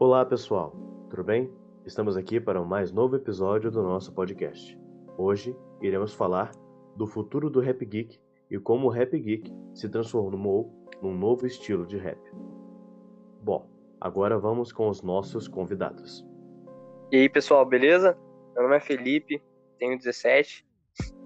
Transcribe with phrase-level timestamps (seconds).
[0.00, 0.76] Olá pessoal,
[1.10, 1.50] tudo bem?
[1.84, 4.78] Estamos aqui para um mais novo episódio do nosso podcast.
[5.16, 6.52] Hoje iremos falar
[6.94, 8.16] do futuro do Rap Geek
[8.48, 10.72] e como o Rap Geek se transformou
[11.02, 12.16] num novo estilo de rap.
[13.42, 13.68] Bom,
[14.00, 16.24] agora vamos com os nossos convidados.
[17.10, 18.16] E aí pessoal, beleza?
[18.54, 19.42] Meu nome é Felipe,
[19.80, 20.64] tenho 17,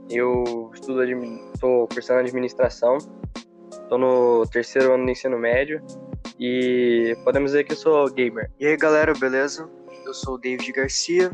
[0.08, 2.96] eu estudo, estou cursando administração,
[3.70, 5.84] estou no terceiro ano do ensino médio
[6.44, 8.50] e podemos dizer que eu sou gamer.
[8.58, 9.70] E aí galera, beleza?
[10.04, 11.30] Eu sou o David Garcia,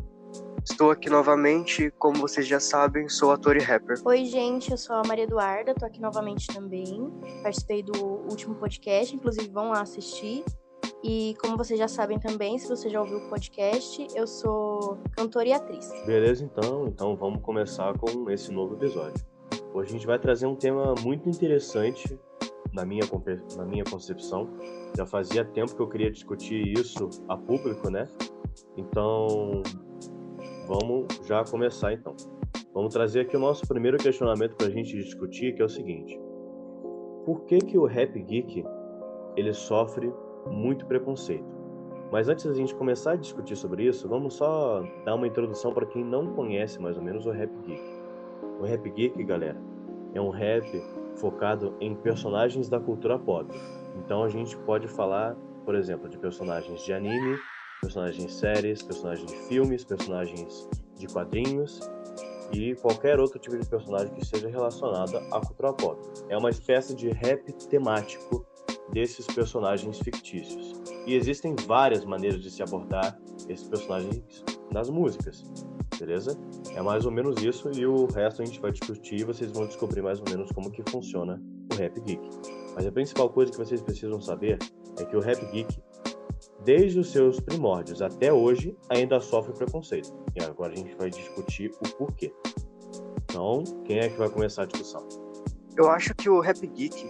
[0.63, 3.97] estou aqui novamente, como vocês já sabem, sou ator e rapper.
[4.05, 7.11] Oi gente, eu sou a Maria Eduarda, estou aqui novamente também,
[7.43, 10.45] participei do último podcast, inclusive vão lá assistir.
[11.03, 15.49] E como vocês já sabem também, se você já ouviu o podcast, eu sou cantora
[15.49, 15.91] e atriz.
[16.05, 19.25] Beleza, então, então vamos começar com esse novo episódio.
[19.73, 22.21] Hoje a gente vai trazer um tema muito interessante
[22.75, 23.05] na minha,
[23.57, 24.51] na minha concepção.
[24.97, 28.05] Já fazia tempo que eu queria discutir isso a público, né?
[28.77, 29.63] Então,
[30.67, 32.15] vamos já começar então.
[32.75, 36.19] Vamos trazer aqui o nosso primeiro questionamento para a gente discutir, que é o seguinte:
[37.25, 38.65] Por que que o rap geek
[39.37, 40.13] ele sofre
[40.47, 41.59] muito preconceito?
[42.11, 45.87] Mas antes da gente começar a discutir sobre isso, vamos só dar uma introdução para
[45.87, 47.83] quem não conhece mais ou menos o rap geek.
[48.59, 49.61] O rap geek, galera,
[50.15, 50.67] é um rap
[51.17, 53.47] focado em personagens da cultura pop.
[53.99, 57.39] Então a gente pode falar, por exemplo, de personagens de anime,
[57.81, 61.81] personagens de séries, personagens de filmes, personagens de quadrinhos
[62.53, 66.01] e qualquer outro tipo de personagem que seja relacionado à cultura pop.
[66.29, 68.47] É uma espécie de rap temático
[68.93, 70.75] desses personagens fictícios.
[71.07, 73.19] E existem várias maneiras de se abordar
[73.49, 75.45] esses personagens nas músicas,
[75.99, 76.39] beleza?
[76.75, 79.67] É mais ou menos isso e o resto a gente vai discutir e vocês vão
[79.67, 81.41] descobrir mais ou menos como que funciona
[81.73, 82.58] o Rap Geek.
[82.79, 84.57] Mas a principal coisa que vocês precisam saber
[85.01, 85.83] é que o Rap Geek,
[86.65, 90.17] desde os seus primórdios até hoje, ainda sofre preconceito.
[90.37, 92.33] E agora a gente vai discutir o porquê.
[93.25, 95.05] Então, quem é que vai começar a discussão?
[95.77, 97.05] Eu acho que o Rap Geek,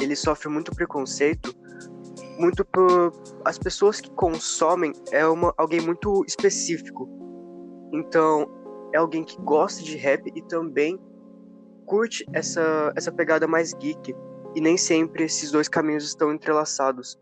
[0.00, 1.54] ele sofre muito preconceito
[2.36, 3.12] muito por
[3.44, 7.08] as pessoas que consomem é uma alguém muito específico.
[7.92, 8.48] Então,
[8.92, 10.98] é alguém que gosta de rap e também
[11.86, 14.12] curte essa essa pegada mais geek
[14.54, 17.18] e nem sempre esses dois caminhos estão entrelaçados.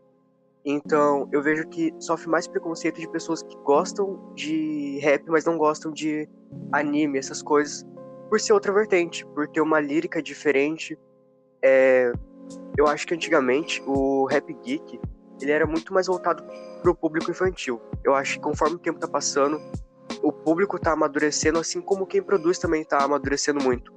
[0.65, 5.59] Então, eu vejo que sofre mais preconceito de pessoas que gostam de rap, mas não
[5.59, 6.28] gostam de
[6.70, 7.84] anime, essas coisas,
[8.28, 10.97] por ser outra vertente, por ter uma lírica diferente.
[11.60, 12.12] É,
[12.78, 15.00] eu acho que antigamente o rap geek
[15.41, 16.44] ele era muito mais voltado
[16.81, 17.81] pro público infantil.
[18.04, 19.60] Eu acho que conforme o tempo tá passando,
[20.22, 23.93] o público tá amadurecendo, assim como quem produz também tá amadurecendo muito.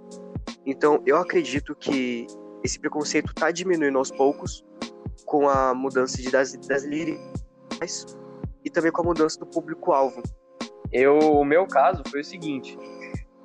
[0.65, 2.25] Então, eu acredito que
[2.65, 4.65] esse preconceito tá diminuindo aos poucos
[5.25, 8.17] com a mudança de, das, das líricas
[8.63, 10.21] e também com a mudança do público-alvo.
[10.91, 12.77] Eu, o meu caso foi o seguinte,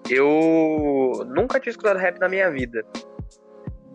[0.09, 2.85] eu nunca tinha escutado rap na minha vida.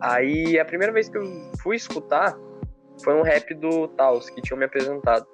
[0.00, 1.24] Aí a primeira vez que eu
[1.60, 2.38] fui escutar
[3.02, 5.26] foi um rap do Taos, que tinham me apresentado.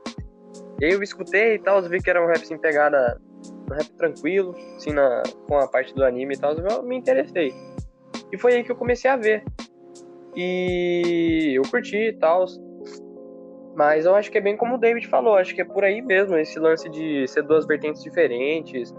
[0.81, 3.21] E aí eu escutei e tal, vi que era um rap sem pegada,
[3.71, 7.53] um rap tranquilo, assim, na, com a parte do anime e tal, eu me interessei.
[8.33, 9.45] E foi aí que eu comecei a ver.
[10.35, 12.47] E eu curti e tal.
[13.75, 16.03] Mas eu acho que é bem como o David falou, acho que é por aí
[16.03, 18.95] mesmo, esse lance de ser duas vertentes diferentes.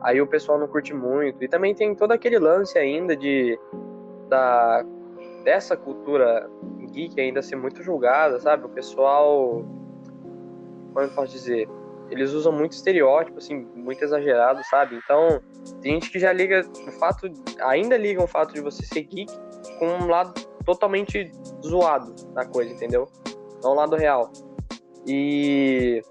[0.00, 1.42] Aí o pessoal não curte muito.
[1.42, 3.58] E também tem todo aquele lance ainda de
[4.28, 4.84] da
[5.44, 6.48] dessa cultura
[6.90, 8.64] geek ainda ser muito julgada, sabe?
[8.64, 9.62] O pessoal,
[10.92, 11.68] como eu posso dizer,
[12.10, 14.96] eles usam muito estereótipo, assim, muito exagerado, sabe?
[14.96, 15.40] Então,
[15.82, 17.30] tem gente que já liga o fato,
[17.60, 19.32] ainda liga o fato de você ser geek
[19.78, 20.32] com um lado
[20.64, 21.30] totalmente
[21.64, 23.08] zoado da coisa, entendeu?
[23.62, 24.30] Não um lado real.
[25.06, 26.02] E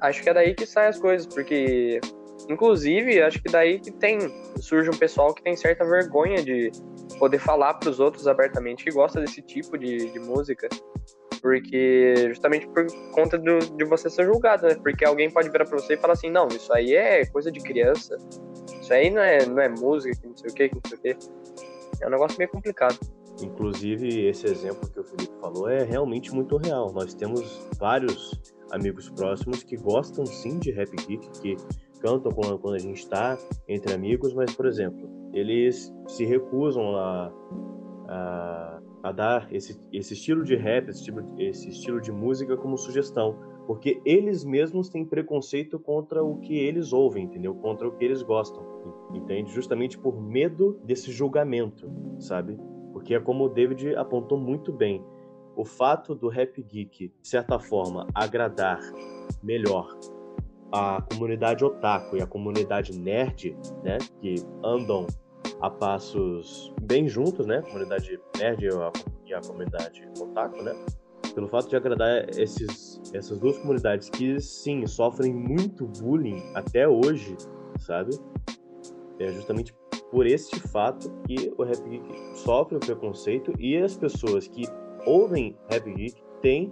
[0.00, 2.00] acho que é daí que saem as coisas, porque
[2.48, 4.18] inclusive acho que daí que tem
[4.60, 6.70] surge um pessoal que tem certa vergonha de
[7.18, 10.68] poder falar para os outros abertamente que gosta desse tipo de, de música.
[11.40, 14.76] Porque, justamente por conta do, de você ser julgado, né?
[14.76, 17.58] Porque alguém pode virar pra você e falar assim: não, isso aí é coisa de
[17.58, 18.16] criança,
[18.80, 21.00] isso aí não é, não é música, que não sei o que não sei o
[21.00, 21.16] que.
[22.00, 22.96] É um negócio meio complicado.
[23.40, 26.92] Inclusive, esse exemplo que o Felipe falou é realmente muito real.
[26.92, 28.38] Nós temos vários
[28.70, 31.56] amigos próximos que gostam sim de rap geek, que
[32.00, 33.38] cantam quando, a gente está
[33.68, 37.32] entre amigos, mas, por exemplo, eles se recusam a,
[38.08, 43.38] a, a dar esse, esse estilo de rap, esse, esse estilo de música como sugestão,
[43.66, 47.54] porque eles mesmos têm preconceito contra o que eles ouvem, entendeu?
[47.54, 48.64] Contra o que eles gostam,
[49.14, 49.52] entende?
[49.52, 51.88] Justamente por medo desse julgamento,
[52.18, 52.58] sabe?
[53.02, 55.04] Porque é como o David apontou muito bem.
[55.56, 58.80] o fato do Rap Geek, de certa forma, agradar
[59.42, 59.98] melhor
[60.72, 65.06] a comunidade otaku e a comunidade nerd, né, que andam
[65.60, 68.64] a passos bem juntos, né, comunidade nerd
[69.26, 70.72] e a comunidade otaku, né,
[71.34, 77.36] pelo fato de agradar esses, essas duas comunidades que, sim, sofrem muito bullying até hoje,
[77.78, 78.18] sabe?
[79.18, 79.74] É justamente
[80.12, 84.68] por esse fato que o Rap Geek sofre o preconceito e as pessoas que
[85.06, 86.70] ouvem Rap Geek têm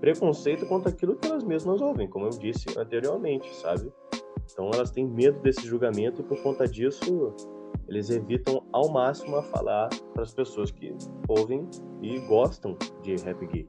[0.00, 3.92] preconceito contra aquilo que elas mesmas ouvem, como eu disse anteriormente, sabe?
[4.52, 7.32] Então elas têm medo desse julgamento e por conta disso
[7.88, 10.92] eles evitam ao máximo a falar para as pessoas que
[11.28, 11.68] ouvem
[12.02, 13.68] e gostam de Rap Geek.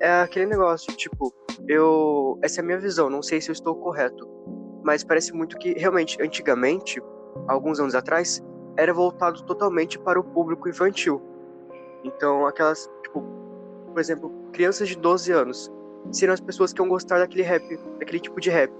[0.00, 1.32] É, é aquele negócio, tipo,
[1.68, 2.38] eu.
[2.42, 4.28] Essa é a minha visão, não sei se eu estou correto.
[4.82, 7.00] Mas parece muito que, realmente, antigamente,
[7.46, 8.42] alguns anos atrás,
[8.76, 11.20] era voltado totalmente para o público infantil.
[12.04, 13.22] Então, aquelas, tipo,
[13.92, 15.70] por exemplo, crianças de 12 anos
[16.10, 17.62] seriam as pessoas que iam gostar daquele rap,
[17.98, 18.72] daquele tipo de rap.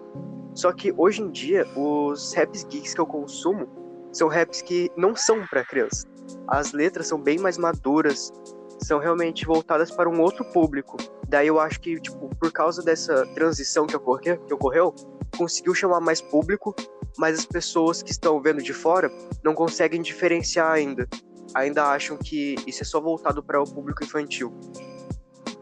[0.54, 3.68] Só que hoje em dia, os raps geeks que eu consumo
[4.12, 6.06] são raps que não são para criança.
[6.48, 8.32] As letras são bem mais maduras,
[8.78, 10.96] são realmente voltadas para um outro público.
[11.28, 14.94] Daí eu acho que, tipo, por causa dessa transição que que ocorreu
[15.36, 16.74] conseguiu chamar mais público,
[17.18, 19.10] mas as pessoas que estão vendo de fora
[19.44, 21.08] não conseguem diferenciar ainda.
[21.54, 24.52] Ainda acham que isso é só voltado para o público infantil.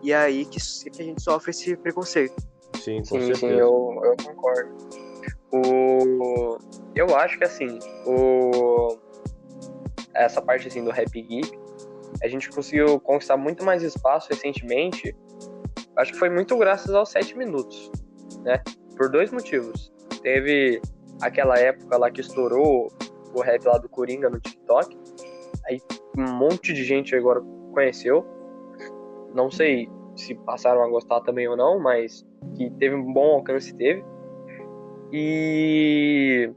[0.02, 0.58] E é aí que,
[0.90, 2.36] que a gente sofre esse preconceito.
[2.76, 3.40] Sim, com sim, certeza.
[3.40, 4.76] sim, eu, eu concordo.
[5.52, 6.58] O...
[6.94, 8.96] Eu acho que assim, o...
[10.14, 11.58] essa parte assim do Rap Geek,
[12.22, 15.14] a gente conseguiu conquistar muito mais espaço recentemente.
[15.96, 17.90] Acho que foi muito graças aos 7 minutos,
[18.44, 18.62] né?
[18.96, 19.92] Por dois motivos.
[20.22, 20.80] Teve
[21.20, 22.92] aquela época lá que estourou
[23.34, 24.96] o rap lá do Coringa no TikTok.
[25.66, 25.80] Aí
[26.16, 27.40] um monte de gente agora
[27.72, 28.24] conheceu.
[29.34, 32.26] Não sei se passaram a gostar também ou não, mas
[32.56, 34.04] que teve um bom alcance teve.
[35.12, 36.50] E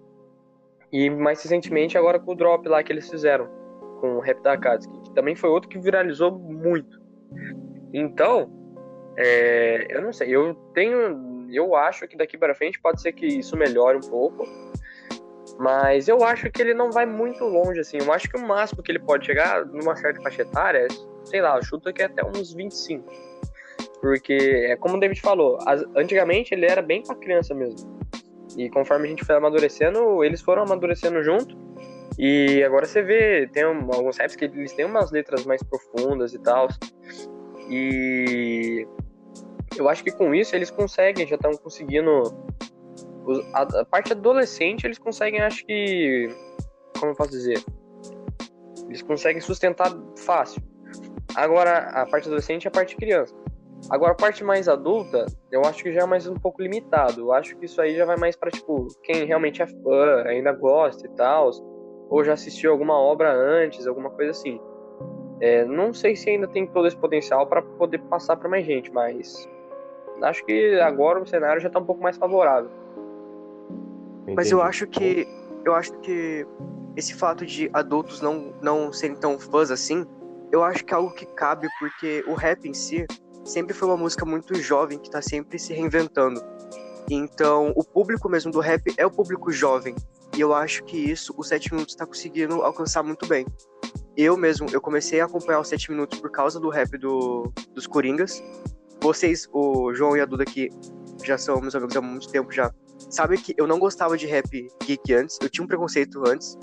[0.91, 3.49] e mais recentemente agora com o drop lá que eles fizeram
[3.99, 7.01] com o rap da Akatsuki, que também foi outro que viralizou muito.
[7.91, 8.51] Então,
[9.17, 13.25] é, eu não sei, eu tenho, eu acho que daqui para frente pode ser que
[13.25, 14.45] isso melhore um pouco,
[15.59, 17.97] mas eu acho que ele não vai muito longe assim.
[17.99, 20.87] Eu acho que o máximo que ele pode chegar numa certa faixa etária, é,
[21.25, 23.05] sei lá, eu chuto que é até uns 25.
[24.01, 27.97] Porque é como o David falou, as, antigamente ele era bem para criança mesmo.
[28.57, 31.57] E conforme a gente foi amadurecendo, eles foram amadurecendo junto.
[32.17, 36.33] E agora você vê, tem um, alguns raps que eles têm umas letras mais profundas
[36.33, 36.67] e tal.
[37.69, 38.87] E
[39.77, 42.23] eu acho que com isso eles conseguem, já estão conseguindo.
[43.53, 46.27] A, parte adolescente eles conseguem, acho que.
[46.99, 47.63] Como eu posso dizer?
[48.87, 50.61] Eles conseguem sustentar fácil.
[51.35, 53.33] Agora, a parte adolescente é a parte criança.
[53.89, 57.21] Agora, a parte mais adulta, eu acho que já é mais um pouco limitado.
[57.21, 60.53] Eu acho que isso aí já vai mais para tipo, quem realmente é fã, ainda
[60.53, 61.49] gosta e tal,
[62.09, 64.61] ou já assistiu alguma obra antes, alguma coisa assim.
[65.41, 68.91] É, não sei se ainda tem todo esse potencial para poder passar para mais gente,
[68.91, 69.49] mas
[70.23, 72.69] acho que agora o cenário já tá um pouco mais favorável.
[74.35, 75.27] Mas eu acho que
[75.65, 76.45] eu acho que
[76.95, 80.05] esse fato de adultos não não serem tão fãs assim,
[80.51, 83.05] eu acho que é algo que cabe porque o rap em si
[83.43, 86.41] sempre foi uma música muito jovem que tá sempre se reinventando.
[87.09, 89.95] Então, o público mesmo do rap é o público jovem.
[90.35, 93.45] E eu acho que isso o 7 minutos está conseguindo alcançar muito bem.
[94.15, 97.85] Eu mesmo, eu comecei a acompanhar os 7 minutos por causa do rap do, dos
[97.85, 98.41] Coringas.
[99.03, 100.69] Vocês, o João e a Duda, que
[101.25, 102.73] já são meus amigos há muito tempo já,
[103.09, 106.57] sabem que eu não gostava de rap geek antes, eu tinha um preconceito antes.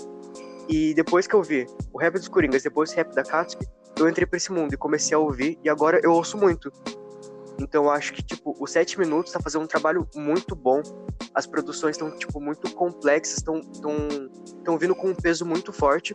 [0.67, 3.67] E depois que eu vi o rap dos Coringas, depois o rap da Katsuki,
[3.99, 6.73] eu entrei pra esse mundo e comecei a ouvir, e agora eu ouço muito.
[7.61, 10.81] Então acho que, tipo, os sete minutos tá fazendo um trabalho muito bom.
[11.35, 13.61] As produções estão, tipo, muito complexas, estão
[14.65, 16.15] tão, vindo com um peso muito forte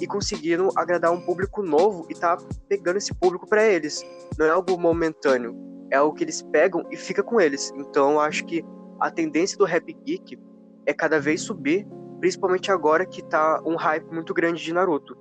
[0.00, 2.36] e conseguindo agradar um público novo e tá
[2.68, 4.04] pegando esse público para eles.
[4.38, 5.56] Não é algo momentâneo,
[5.90, 7.72] é algo que eles pegam e fica com eles.
[7.76, 8.64] Então eu acho que
[9.00, 10.38] a tendência do Rap Geek
[10.86, 11.86] é cada vez subir,
[12.20, 15.16] principalmente agora que tá um hype muito grande de Naruto.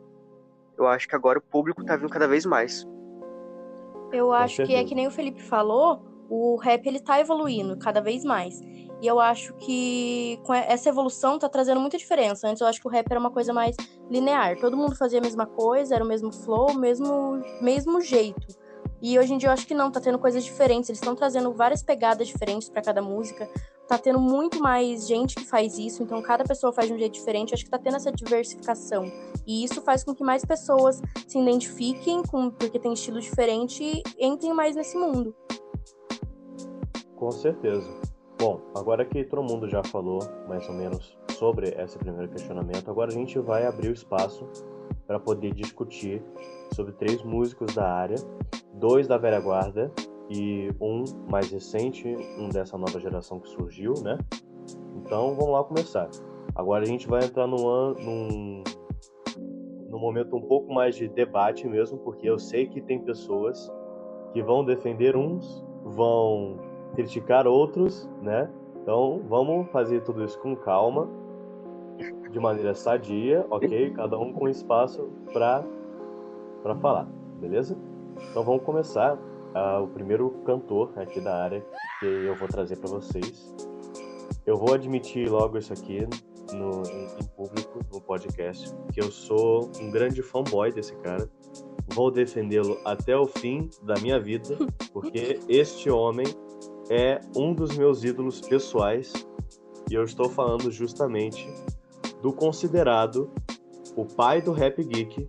[0.78, 2.88] Eu acho que agora o público tá vindo cada vez mais.
[4.12, 8.02] Eu acho que é que nem o Felipe falou, o rap ele tá evoluindo cada
[8.02, 8.60] vez mais.
[9.04, 12.48] E eu acho que com essa evolução tá trazendo muita diferença.
[12.48, 13.76] Antes eu acho que o rap era uma coisa mais
[14.10, 14.58] linear.
[14.58, 18.48] Todo mundo fazia a mesma coisa, era o mesmo flow, o mesmo, mesmo jeito.
[19.02, 20.90] E hoje em dia eu acho que não, tá tendo coisas diferentes.
[20.90, 23.46] Eles estão trazendo várias pegadas diferentes para cada música.
[23.90, 27.12] tá tendo muito mais gente que faz isso, então cada pessoa faz de um jeito
[27.12, 27.54] diferente.
[27.54, 29.04] Acho que tá tendo essa diversificação.
[29.46, 34.26] E isso faz com que mais pessoas se identifiquem com porque tem estilo diferente e
[34.26, 35.36] entrem mais nesse mundo.
[37.18, 38.13] Com certeza.
[38.44, 40.20] Bom, agora que todo mundo já falou
[40.50, 44.46] mais ou menos sobre esse primeiro questionamento, agora a gente vai abrir o espaço
[45.08, 46.22] para poder discutir
[46.74, 48.18] sobre três músicos da área,
[48.74, 49.90] dois da velha guarda
[50.30, 52.06] e um mais recente,
[52.38, 54.18] um dessa nova geração que surgiu, né?
[54.98, 56.10] Então vamos lá começar.
[56.54, 58.64] Agora a gente vai entrar num, num,
[59.90, 63.72] num momento um pouco mais de debate mesmo, porque eu sei que tem pessoas
[64.34, 68.50] que vão defender uns, vão criticar outros, né?
[68.82, 71.08] Então vamos fazer tudo isso com calma,
[72.30, 73.92] de maneira sadia, ok?
[73.92, 75.64] Cada um com espaço para
[76.62, 77.08] para falar,
[77.40, 77.78] beleza?
[78.32, 81.66] Então vamos começar uh, o primeiro cantor aqui da área
[82.00, 83.54] que eu vou trazer para vocês.
[84.46, 86.08] Eu vou admitir logo isso aqui
[86.54, 91.30] no, em público, no podcast, que eu sou um grande fanboy desse cara.
[91.94, 94.58] Vou defendê-lo até o fim da minha vida,
[94.92, 96.26] porque este homem
[96.90, 99.14] é um dos meus ídolos pessoais
[99.90, 101.48] e eu estou falando justamente
[102.22, 103.32] do considerado
[103.96, 105.28] o pai do rap geek,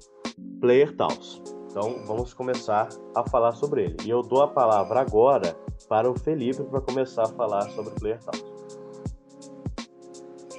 [0.60, 1.42] Player Taos.
[1.70, 3.96] Então vamos começar a falar sobre ele.
[4.04, 5.56] E eu dou a palavra agora
[5.88, 8.44] para o Felipe para começar a falar sobre o Player Taos.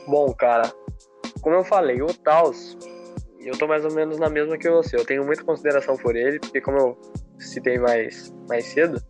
[0.08, 0.72] Bom, cara,
[1.42, 2.78] como eu falei, o Taos,
[3.40, 4.96] eu tô mais ou menos na mesma que você.
[4.96, 6.98] Eu tenho muita consideração por ele, porque como eu
[7.40, 9.02] citei mais, mais cedo,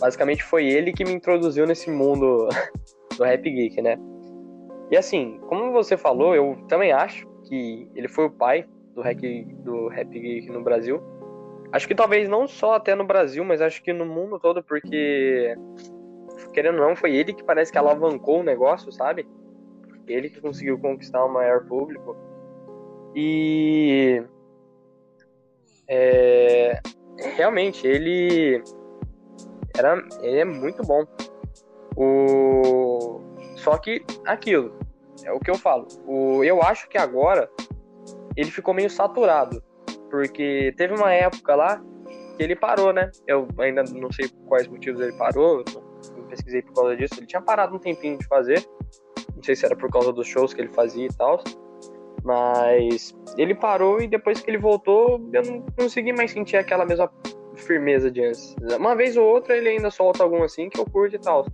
[0.00, 2.48] basicamente foi ele que me introduziu nesse mundo
[3.16, 3.98] do rap geek, né?
[4.90, 9.44] E assim, como você falou, eu também acho que ele foi o pai do rap,
[9.64, 11.02] do rap geek no Brasil.
[11.72, 15.56] Acho que talvez não só até no Brasil, mas acho que no mundo todo, porque,
[16.52, 19.26] querendo ou não, foi ele que parece que alavancou o negócio, sabe?
[20.06, 22.16] Ele que conseguiu conquistar o maior público.
[23.16, 24.22] E.
[25.88, 26.80] É,
[27.36, 28.62] realmente, ele.
[29.76, 31.04] Era, ele é muito bom.
[31.96, 33.20] O,
[33.56, 34.76] só que aquilo,
[35.24, 35.86] é o que eu falo.
[36.06, 37.50] O, eu acho que agora
[38.36, 39.62] ele ficou meio saturado.
[40.10, 41.82] Porque teve uma época lá
[42.36, 43.10] que ele parou, né?
[43.26, 45.64] Eu ainda não sei por quais motivos ele parou,
[46.16, 47.14] não pesquisei por causa disso.
[47.18, 48.64] Ele tinha parado um tempinho de fazer.
[49.34, 51.42] Não sei se era por causa dos shows que ele fazia e tal.
[52.22, 57.10] Mas ele parou e depois que ele voltou, eu não consegui mais sentir aquela mesma
[57.56, 58.56] firmeza de antes.
[58.78, 61.46] Uma vez ou outra ele ainda solta algum assim que eu curto e tal.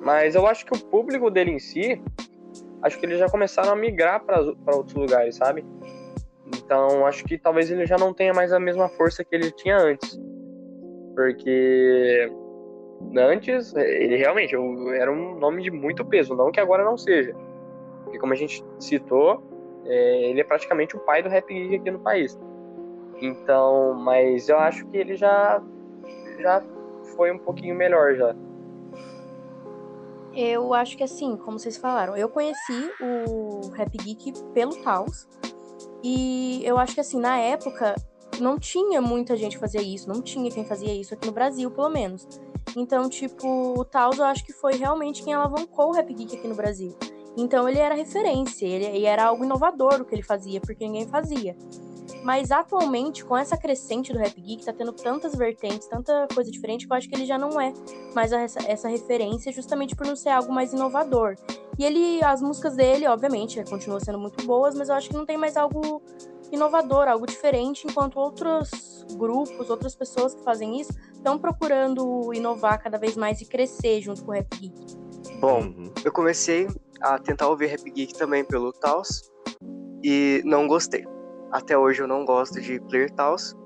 [0.00, 2.00] Mas eu acho que o público dele em si,
[2.82, 4.40] acho que eles já começaram a migrar para
[4.76, 5.64] outros lugares, sabe?
[6.46, 9.78] Então, acho que talvez ele já não tenha mais a mesma força que ele tinha
[9.78, 10.20] antes.
[11.14, 12.30] Porque
[13.16, 14.54] antes, ele realmente
[14.96, 17.34] era um nome de muito peso, não que agora não seja.
[18.02, 19.42] Porque, como a gente citou,
[19.86, 21.44] é, ele é praticamente o pai do rap
[21.76, 22.38] aqui no país.
[23.20, 25.62] Então, mas eu acho que ele já,
[26.38, 26.62] já
[27.16, 28.34] foi um pouquinho melhor já.
[30.34, 35.28] Eu acho que assim, como vocês falaram, eu conheci o Rap Geek pelo Taos,
[36.02, 37.94] e eu acho que assim, na época,
[38.40, 41.70] não tinha muita gente que fazia isso, não tinha quem fazia isso aqui no Brasil,
[41.70, 42.28] pelo menos.
[42.76, 46.48] Então, tipo, o Taos eu acho que foi realmente quem alavancou o Rap Geek aqui
[46.48, 46.96] no Brasil.
[47.36, 51.06] Então ele era referência, ele, ele era algo inovador o que ele fazia, porque ninguém
[51.06, 51.56] fazia.
[52.24, 56.86] Mas atualmente, com essa crescente do Rap Geek, tá tendo tantas vertentes, tanta coisa diferente,
[56.86, 57.74] que eu acho que ele já não é
[58.14, 61.36] mais essa, essa referência, justamente por não ser algo mais inovador.
[61.78, 65.26] E ele, as músicas dele, obviamente, continuam sendo muito boas, mas eu acho que não
[65.26, 66.00] tem mais algo
[66.50, 72.96] inovador, algo diferente, enquanto outros grupos, outras pessoas que fazem isso estão procurando inovar cada
[72.96, 74.96] vez mais e crescer junto com o Rap Geek.
[75.40, 75.92] Bom, uhum.
[76.02, 76.68] eu comecei
[77.02, 79.30] a tentar ouvir Rap Geek também pelo Taos
[80.02, 81.04] e não gostei.
[81.50, 83.56] Até hoje eu não gosto de Player Taos,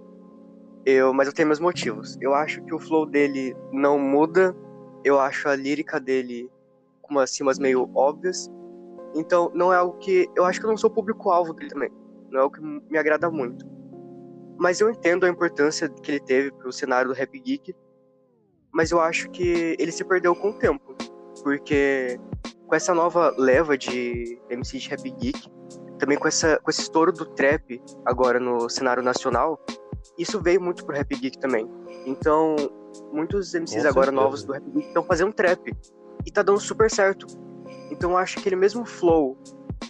[0.85, 2.17] eu, mas eu tenho meus motivos.
[2.21, 4.57] Eu acho que o flow dele não muda,
[5.05, 6.51] eu acho a lírica dele
[7.03, 8.51] com umas cimas meio óbvias.
[9.15, 10.31] Então, não é algo que.
[10.37, 11.91] Eu acho que eu não sou público-alvo dele também.
[12.31, 13.67] Não é algo que me agrada muito.
[14.59, 17.75] Mas eu entendo a importância que ele teve pro cenário do Rap Geek.
[18.73, 20.95] Mas eu acho que ele se perdeu com o tempo.
[21.43, 22.19] Porque
[22.67, 25.51] com essa nova leva de MC de Rap Geek,
[25.99, 29.61] também com, essa, com esse estouro do trap agora no cenário nacional,
[30.19, 31.69] isso veio muito pro Rap Geek também.
[32.07, 32.57] Então,
[33.13, 34.13] muitos MCs com agora certeza.
[34.13, 35.73] novos do Rap Geek estão fazendo trap
[36.27, 37.27] e tá dando super certo.
[37.91, 39.37] Então eu acho que aquele mesmo flow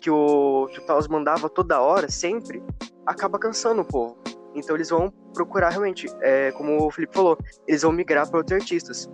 [0.00, 2.62] que o, que o Taos mandava toda hora, sempre,
[3.07, 4.17] acaba cansando o povo.
[4.55, 8.61] Então eles vão procurar realmente, é, como o Felipe falou, eles vão migrar para outros
[8.61, 9.11] artistas.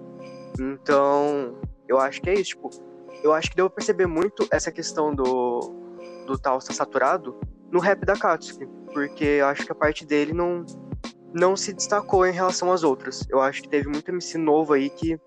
[0.59, 1.59] Então,
[1.89, 2.71] eu acho que é isso, tipo,
[3.23, 5.75] eu acho que deu pra perceber muito essa questão do,
[6.25, 7.37] do tal estar saturado
[7.71, 10.64] no rap da Katsuki, porque eu acho que a parte dele não,
[11.33, 13.26] não se destacou em relação às outras.
[13.28, 15.19] Eu acho que teve muito MC novo aí que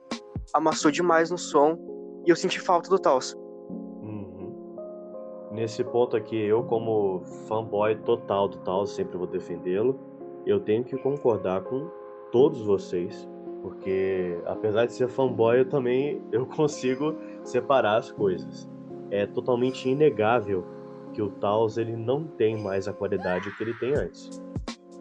[0.53, 1.77] amassou demais no som
[2.25, 3.33] e eu senti falta do Taos.
[4.01, 4.55] Uhum.
[5.51, 9.99] Nesse ponto aqui, eu como fanboy total do Taos, sempre vou defendê-lo,
[10.45, 11.89] eu tenho que concordar com
[12.31, 13.27] todos vocês,
[13.61, 18.69] porque apesar de ser fanboy, eu também eu consigo separar as coisas.
[19.11, 20.76] É totalmente inegável
[21.17, 24.39] que o Taos ele não tem mais a qualidade que ele tem antes.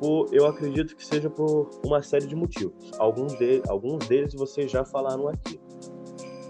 [0.01, 2.91] Por, eu acredito que seja por uma série de motivos.
[2.99, 5.61] Alguns, de, alguns deles vocês já falaram aqui,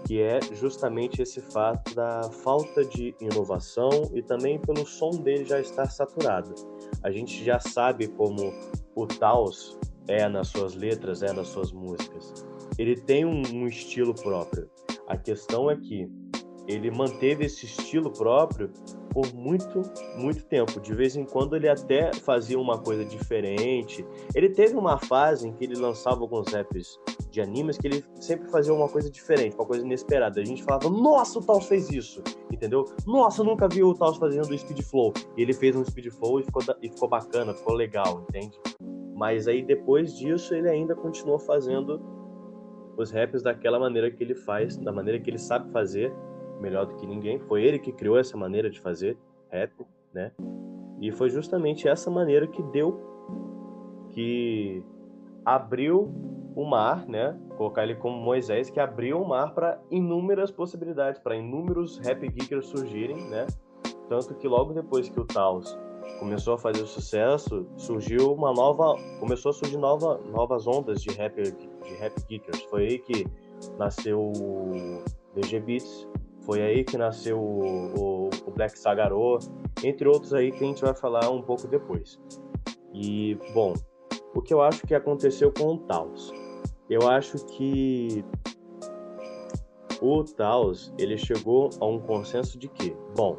[0.05, 5.59] que é justamente esse fato da falta de inovação e também pelo som dele já
[5.59, 6.55] estar saturado.
[7.03, 8.53] A gente já sabe como
[8.95, 12.33] o Taos é nas suas letras, é nas suas músicas.
[12.77, 14.69] Ele tem um, um estilo próprio.
[15.09, 16.09] A questão é que
[16.65, 18.71] ele manteve esse estilo próprio
[19.17, 19.81] por muito,
[20.15, 20.79] muito tempo.
[20.79, 24.05] De vez em quando ele até fazia uma coisa diferente.
[24.35, 26.99] Ele teve uma fase em que ele lançava alguns raps
[27.31, 30.39] de animes que ele sempre fazia uma coisa diferente, uma coisa inesperada.
[30.39, 32.21] A gente falava, nossa, o Taos fez isso,
[32.53, 32.85] entendeu?
[33.07, 35.11] Nossa, eu nunca vi o Taos fazendo Speed Flow.
[35.35, 38.55] E ele fez um Speed Flow e ficou, e ficou bacana, ficou legal, entende?
[39.15, 41.99] Mas aí depois disso ele ainda continuou fazendo
[42.95, 46.13] os raps daquela maneira que ele faz, da maneira que ele sabe fazer,
[46.59, 47.39] melhor do que ninguém.
[47.39, 49.17] Foi ele que criou essa maneira de fazer
[49.49, 49.71] rap,
[50.13, 50.31] né?
[50.99, 52.99] E foi justamente essa maneira que deu,
[54.09, 54.83] que
[55.45, 56.11] abriu
[56.55, 57.39] o mar, né?
[57.55, 62.65] Colocar ele como Moisés, que abriu o mar para inúmeras possibilidades, para inúmeros rap geekers
[62.67, 63.45] surgirem, né?
[64.09, 65.77] Tanto que logo depois que o Taos
[66.19, 71.35] começou a fazer sucesso, surgiu uma nova, começou a surgir nova, novas ondas de rap,
[71.41, 72.63] de rap geekers.
[72.63, 73.27] Foi aí que
[73.77, 75.03] nasceu o
[75.35, 76.07] DG Beats,
[76.47, 79.37] foi aí que nasceu o, o, o Black Sagarô,
[79.83, 82.17] entre outros aí que a gente vai falar um pouco depois.
[82.93, 83.73] E, bom,
[84.33, 86.31] o que eu acho que aconteceu com o Taos?
[86.89, 88.23] Eu acho que
[90.01, 93.37] o Taos, ele chegou a um consenso de que, bom,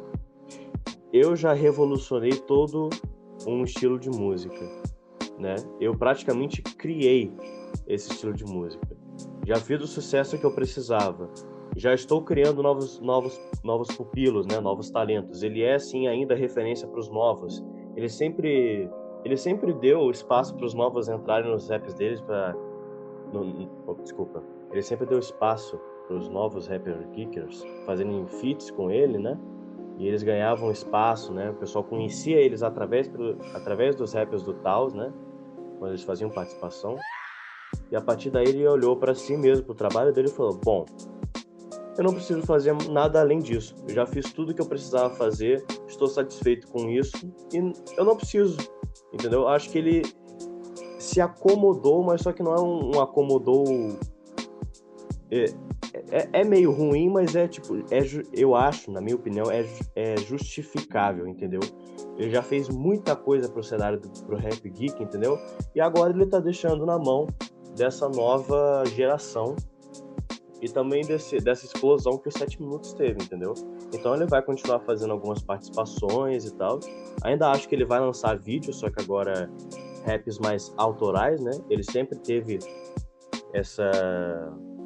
[1.11, 2.89] eu já revolucionei todo
[3.47, 4.69] um estilo de música,
[5.39, 5.55] né?
[5.81, 7.33] Eu praticamente criei
[7.87, 8.87] esse estilo de música.
[9.47, 11.27] Já fiz o sucesso que eu precisava.
[11.79, 14.59] Já estou criando novos, novos, novos pupilos, né?
[14.59, 15.43] Novos talentos.
[15.43, 17.63] Ele é sim ainda referência para os novos.
[17.95, 18.89] Ele sempre,
[19.23, 22.53] ele sempre deu espaço para os novos entrarem nos raps deles para,
[23.87, 24.43] oh, desculpa.
[24.73, 29.39] Ele sempre deu espaço para os novos rapper kickers fazendo feats com ele, né?
[29.97, 31.49] e eles ganhavam espaço, né?
[31.49, 33.09] O pessoal conhecia eles através,
[33.53, 35.13] através dos rappers do Taos, né?
[35.77, 36.97] Quando eles faziam participação.
[37.89, 40.57] E a partir daí ele olhou para si mesmo, para o trabalho dele e falou:
[40.63, 40.85] Bom,
[41.99, 43.75] eu não preciso fazer nada além disso.
[43.85, 47.57] Eu já fiz tudo que eu precisava fazer, estou satisfeito com isso e
[47.97, 48.57] eu não preciso,
[49.13, 49.49] entendeu?
[49.49, 50.01] Acho que ele
[50.97, 53.65] se acomodou, mas só que não é um, um acomodou.
[55.29, 55.45] É,
[56.09, 57.99] é, é, meio ruim, mas é tipo, é,
[58.31, 61.59] eu acho, na minha opinião, é, é justificável, entendeu?
[62.17, 65.37] Ele já fez muita coisa pro cenário do pro rap geek, entendeu?
[65.75, 67.27] E agora ele tá deixando na mão
[67.75, 69.55] dessa nova geração
[70.61, 73.53] e também desse, dessa explosão que o 7 Minutos teve, entendeu?
[73.93, 76.79] Então ele vai continuar fazendo algumas participações e tal.
[77.23, 79.49] Ainda acho que ele vai lançar vídeos, só que agora
[80.05, 81.51] raps mais autorais, né?
[81.69, 82.59] Ele sempre teve
[83.53, 83.89] essa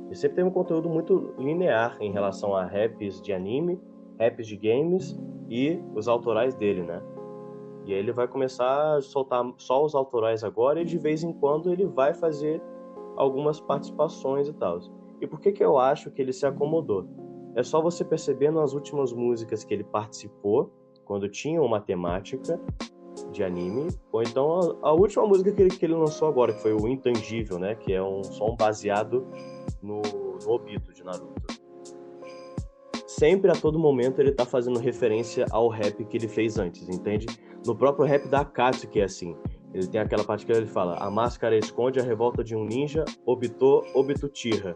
[0.05, 3.81] ele sempre teve um conteúdo muito linear em relação a raps de anime,
[4.19, 7.01] raps de games e os autorais dele, né?
[7.85, 11.33] E aí ele vai começar a soltar só os autorais agora e de vez em
[11.33, 12.61] quando ele vai fazer
[13.17, 14.79] algumas participações e tal.
[15.23, 17.07] E por que que eu acho que ele se acomodou?
[17.55, 20.69] É só você perceber nas últimas músicas que ele participou,
[21.05, 22.59] quando tinha uma temática
[23.31, 26.61] de anime, ou então a, a última música que ele, que ele lançou agora, que
[26.61, 27.73] foi o Intangível, né?
[27.73, 29.25] Que é um som baseado
[29.81, 31.41] no, no Obito de Naruto.
[33.07, 37.27] Sempre a todo momento ele tá fazendo referência ao rap que ele fez antes, entende?
[37.65, 39.37] No próprio rap da Akatsuki é assim.
[39.73, 43.05] Ele tem aquela parte que ele fala: A máscara esconde a revolta de um ninja,
[43.25, 44.73] Obito, Obito Tira.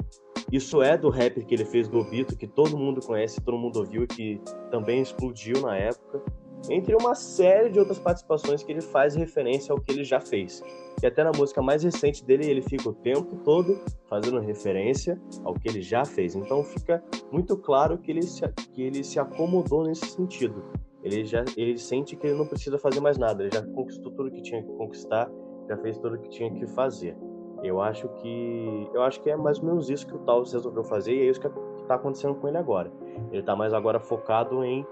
[0.51, 3.79] Isso é do rap que ele fez do Obito, que todo mundo conhece, todo mundo
[3.79, 6.23] ouviu e que também explodiu na época
[6.69, 10.62] entre uma série de outras participações que ele faz referência ao que ele já fez.
[11.01, 13.79] E até na música mais recente dele, ele fica o tempo todo
[14.10, 16.36] fazendo referência ao que ele já fez.
[16.36, 18.41] Então fica muito claro que ele se,
[18.73, 20.63] que ele se acomodou nesse sentido.
[21.03, 24.31] Ele já ele sente que ele não precisa fazer mais nada, ele já conquistou tudo
[24.31, 25.29] que tinha que conquistar,
[25.69, 27.15] já fez tudo que tinha que fazer.
[27.63, 30.83] Eu acho que eu acho que é mais ou menos isso que o Taos resolveu
[30.83, 31.49] fazer e é isso que,
[31.87, 32.91] tá acontecendo com ele agora.
[33.31, 34.85] Ele tá mais agora focado em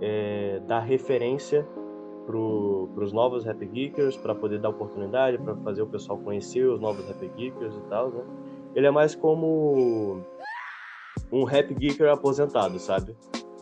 [0.00, 1.66] é, dar referência
[2.26, 6.78] para os novos rap geekers, para poder dar oportunidade, para fazer o pessoal conhecer os
[6.78, 8.22] novos rap geekers e tal, né?
[8.74, 10.22] Ele é mais como
[11.32, 13.16] um rap geeker aposentado, sabe?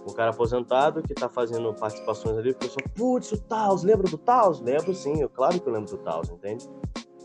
[0.08, 4.18] Um cara aposentado que tá fazendo participações ali, o pessoal, putz, o Taos, lembra do
[4.18, 4.60] Taos?
[4.60, 6.68] Lembro sim, eu, claro que eu lembro do Taos, entende?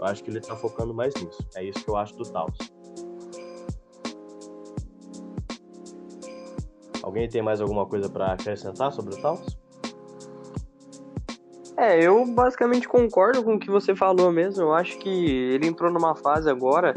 [0.02, 1.48] Eu acho que ele tá focando mais nisso.
[1.56, 2.58] É isso que eu acho do Taos.
[7.04, 9.58] Alguém tem mais alguma coisa para acrescentar sobre o Taos?
[11.78, 14.64] É, eu basicamente concordo com o que você falou mesmo.
[14.64, 15.10] Eu acho que
[15.54, 16.96] ele entrou numa fase agora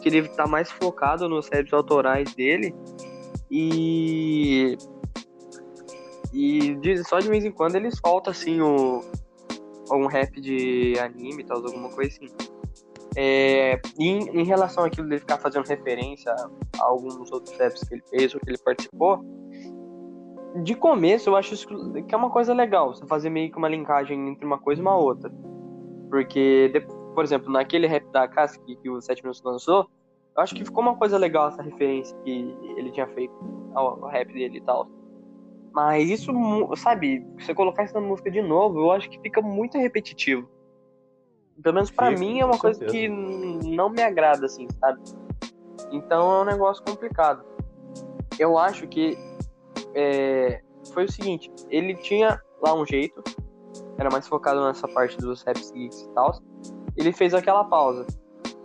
[0.00, 2.74] que ele tá mais focado nos raps autorais dele
[3.50, 4.78] e
[6.32, 9.02] e de, só de vez em quando eles soltam assim o
[9.90, 12.28] algum rap de anime, tal, alguma coisa assim.
[13.16, 18.02] É, em, em relação àquilo dele ficar fazendo referência a alguns outros raps que ele
[18.08, 19.24] fez ou que ele participou,
[20.62, 24.28] de começo eu acho que é uma coisa legal, você fazer meio que uma linkagem
[24.28, 25.30] entre uma coisa e uma outra.
[26.08, 26.72] Porque,
[27.14, 29.88] por exemplo, naquele rap da Casca que o 7 Minutos lançou,
[30.36, 33.34] eu acho que ficou uma coisa legal essa referência que ele tinha feito
[33.74, 34.88] ao rap dele e tal.
[35.72, 36.32] Mas isso,
[36.76, 40.48] sabe, você colocar isso na música de novo, eu acho que fica muito repetitivo.
[41.62, 45.00] Pelo menos para mim é uma coisa que não me agrada, assim, sabe?
[45.92, 47.44] Então é um negócio complicado.
[48.38, 49.16] Eu acho que
[49.94, 53.22] é, foi o seguinte, ele tinha lá um jeito,
[53.98, 56.40] era mais focado nessa parte dos raps geeks e tal.
[56.96, 58.06] Ele fez aquela pausa.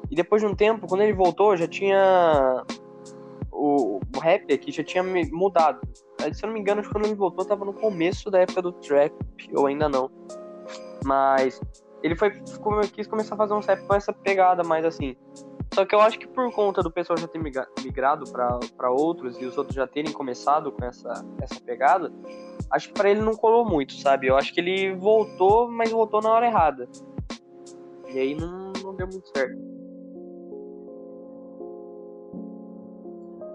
[0.10, 2.64] E depois de um tempo, quando ele voltou, já tinha.
[3.66, 5.82] O, o rap aqui já tinha mudado.
[6.34, 9.12] Se eu não me engano, quando ele voltou, tava no começo da época do trap,
[9.56, 10.10] ou ainda não.
[11.04, 11.60] Mas
[12.04, 12.32] ele foi
[12.94, 15.16] quis começar a fazer um rap com essa pegada mais assim.
[15.74, 17.40] Só que eu acho que por conta do pessoal já ter
[17.84, 22.14] migrado para outros e os outros já terem começado com essa, essa pegada,
[22.72, 24.28] acho que para ele não colou muito, sabe?
[24.28, 26.88] Eu acho que ele voltou, mas voltou na hora errada.
[28.08, 29.75] E aí não, não deu muito certo.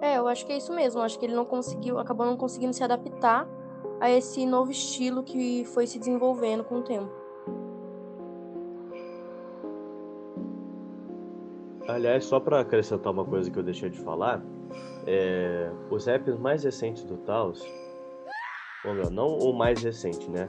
[0.01, 1.01] É, eu acho que é isso mesmo.
[1.01, 3.47] Eu acho que ele não conseguiu, acabou não conseguindo se adaptar
[4.01, 7.11] a esse novo estilo que foi se desenvolvendo com o tempo.
[11.87, 14.43] Aliás, só para acrescentar uma coisa que eu deixei de falar,
[15.07, 17.61] é, os raps mais recentes do Taos,
[18.85, 20.47] ou não, o mais recente, né?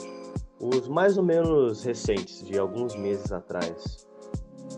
[0.60, 4.08] Os mais ou menos recentes, de alguns meses atrás,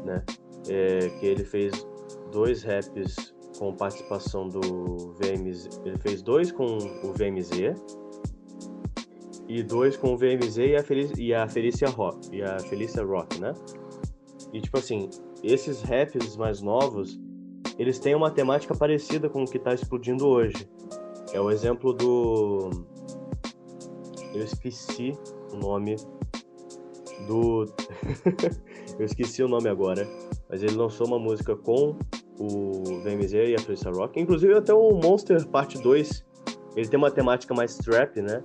[0.05, 0.23] né?
[0.69, 1.85] É, que ele fez
[2.31, 4.61] dois raps com participação do
[5.19, 5.81] VMZ.
[5.85, 7.75] Ele fez dois com o VMZ
[9.47, 10.83] e dois com o VMZ e a,
[11.17, 13.53] e a Felícia Rock, e a Felícia Rock, né?
[14.51, 15.09] E tipo assim,
[15.43, 17.19] esses raps mais novos,
[17.77, 20.69] eles têm uma temática parecida com o que tá explodindo hoje.
[21.33, 22.69] É o exemplo do
[24.33, 25.13] eu esqueci
[25.51, 25.95] o nome
[27.27, 27.65] do
[28.97, 30.07] eu esqueci o nome agora,
[30.49, 31.97] mas ele lançou uma música com
[32.39, 34.19] o VMZ e a Felícia Rock.
[34.19, 36.25] Inclusive até o Monster Parte 2,
[36.75, 38.43] ele tem uma temática mais trap, né?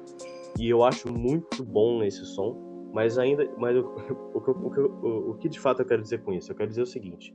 [0.59, 2.91] E eu acho muito bom esse som.
[2.93, 3.81] Mas ainda, mas o,
[4.35, 6.51] o, o, o, que de fato eu quero dizer com isso?
[6.51, 7.35] Eu quero dizer o seguinte: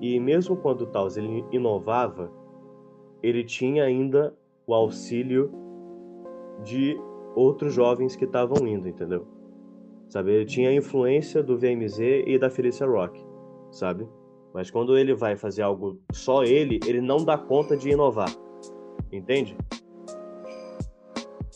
[0.00, 2.30] e mesmo quando o Taos ele inovava,
[3.22, 4.34] ele tinha ainda
[4.66, 5.50] o auxílio
[6.62, 6.98] de
[7.34, 9.26] outros jovens que estavam indo, entendeu?
[10.08, 13.20] Sabe, ele tinha a influência do VMZ e da Felicia Rock,
[13.72, 14.06] sabe?
[14.54, 18.30] Mas quando ele vai fazer algo só ele, ele não dá conta de inovar.
[19.12, 19.56] Entende?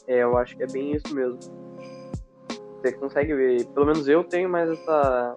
[0.08, 1.38] É, eu acho que é bem isso mesmo.
[2.82, 5.37] Você consegue ver, pelo menos eu tenho mais essa.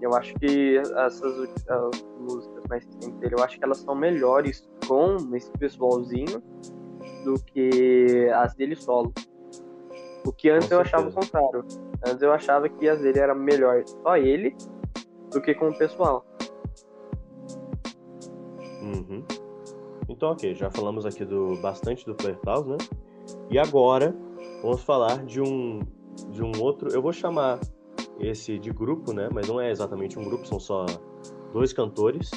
[0.00, 4.68] Eu acho que essas as músicas mais recentes dele, eu acho que elas são melhores
[4.86, 6.40] com esse pessoalzinho
[7.24, 9.12] do que as dele solo.
[10.24, 11.64] O que antes eu achava o contrário.
[12.06, 14.54] Antes eu achava que as dele era melhor só ele
[15.30, 16.24] do que com o pessoal.
[18.82, 19.22] Uhum.
[20.08, 22.76] Então, ok, já falamos aqui do bastante do Player House, né?
[23.50, 24.14] E agora
[24.60, 25.80] vamos falar de um
[26.30, 26.92] de um outro.
[26.92, 27.60] Eu vou chamar
[28.18, 29.28] esse de grupo, né?
[29.32, 30.86] Mas não é exatamente um grupo, são só
[31.52, 32.30] dois cantores,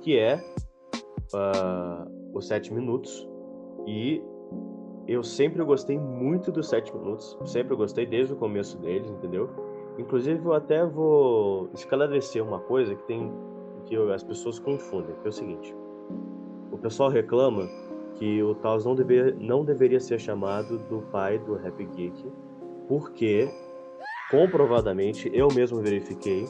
[0.00, 0.36] que é
[1.34, 3.28] uh, os Sete Minutos.
[3.86, 4.22] E
[5.06, 9.50] eu sempre gostei muito dos Sete Minutos, sempre gostei desde o começo deles, entendeu?
[9.98, 13.32] Inclusive eu até vou esclarecer uma coisa que tem
[13.86, 15.74] que as pessoas confundem, que é o seguinte.
[16.78, 17.68] O pessoal reclama
[18.14, 18.94] que o Taos não,
[19.40, 22.24] não deveria ser chamado do pai do Rap Geek,
[22.86, 23.50] porque,
[24.30, 26.46] comprovadamente, eu mesmo verifiquei,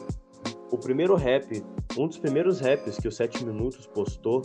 [0.71, 1.63] o primeiro rap,
[1.97, 4.43] um dos primeiros raps que o 7 Minutos postou,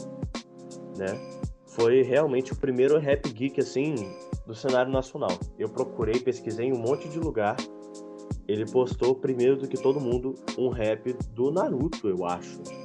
[0.97, 1.21] né,
[1.67, 3.95] foi realmente o primeiro rap geek assim
[4.47, 5.37] do cenário nacional.
[5.59, 7.57] Eu procurei, pesquisei em um monte de lugar.
[8.49, 12.84] Ele postou primeiro do que todo mundo um rap do Naruto, eu acho.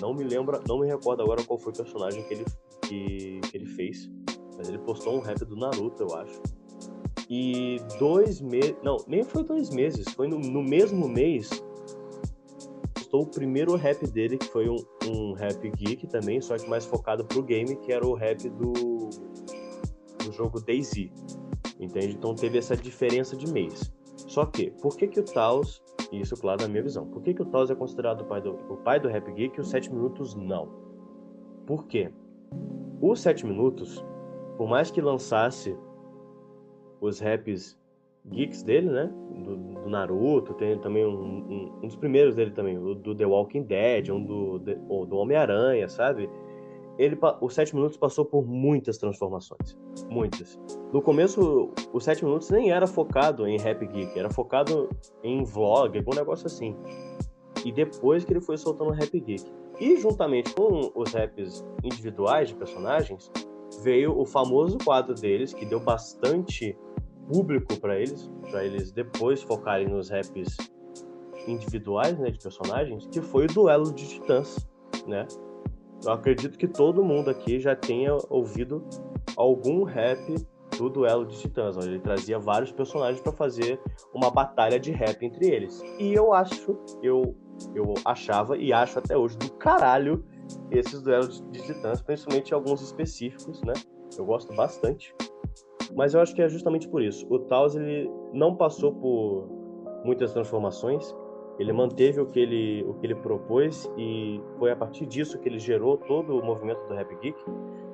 [0.00, 2.44] Não me lembro, não me recordo agora qual foi o personagem que ele,
[2.82, 4.10] que, que ele fez,
[4.56, 6.40] mas ele postou um rap do Naruto, eu acho.
[7.28, 11.48] E dois meses, não, nem foi dois meses, foi no, no mesmo mês
[13.10, 16.86] postou o primeiro rap dele, que foi um, um rap geek também, só que mais
[16.86, 18.72] focado pro game, que era o rap do,
[20.24, 21.10] do jogo DayZ.
[21.80, 22.14] Entende?
[22.14, 23.92] Então teve essa diferença de mês.
[24.28, 27.42] Só que, por que que o Taos, isso claro na minha visão, por que que
[27.42, 29.92] o Taos é considerado o pai do, o pai do rap geek e os 7
[29.92, 30.68] minutos não?
[31.66, 32.10] Por quê?
[33.00, 34.04] Os 7 minutos,
[34.56, 35.76] por mais que lançasse
[37.00, 37.78] os raps
[38.26, 39.10] geeks dele, né?
[39.44, 43.26] Do, do Naruto, tem também um, um, um, dos primeiros dele também, o do The
[43.26, 46.28] Walking Dead, um do, do Homem-Aranha, sabe?
[47.00, 49.74] Ele, os 7 minutos passou por muitas transformações.
[50.10, 50.60] Muitas.
[50.92, 54.90] No começo, os 7 minutos nem era focado em rap geek, era focado
[55.24, 56.76] em vlog, algum negócio assim.
[57.64, 59.50] E depois que ele foi soltando rap geek.
[59.80, 63.32] E juntamente com os raps individuais de personagens,
[63.82, 66.76] veio o famoso quadro deles, que deu bastante
[67.32, 70.54] público para eles, para eles depois focarem nos raps
[71.46, 74.68] individuais, né, de personagens, que foi o duelo de titãs,
[75.06, 75.26] né?
[76.04, 78.82] Eu acredito que todo mundo aqui já tenha ouvido
[79.36, 80.34] algum rap
[80.78, 83.78] do duelo de titãs, onde ele trazia vários personagens para fazer
[84.14, 85.82] uma batalha de rap entre eles.
[85.98, 87.36] E eu acho, eu
[87.74, 90.24] eu achava e acho até hoje do caralho
[90.70, 93.74] esses duelos de titãs, principalmente alguns específicos, né?
[94.16, 95.14] Eu gosto bastante.
[95.94, 97.26] Mas eu acho que é justamente por isso.
[97.28, 99.48] O Taos ele não passou por
[100.04, 101.14] muitas transformações.
[101.60, 105.46] Ele manteve o que ele, o que ele propôs e foi a partir disso que
[105.46, 107.38] ele gerou todo o movimento do Rap Geek.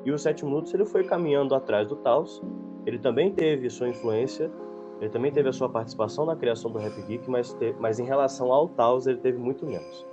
[0.04, 2.40] E os sete minutos ele foi caminhando atrás do Taos.
[2.86, 4.52] Ele também teve sua influência,
[5.00, 8.04] ele também teve a sua participação na criação do Rap Geek, mas, te, mas em
[8.04, 10.06] relação ao Taos ele teve muito menos.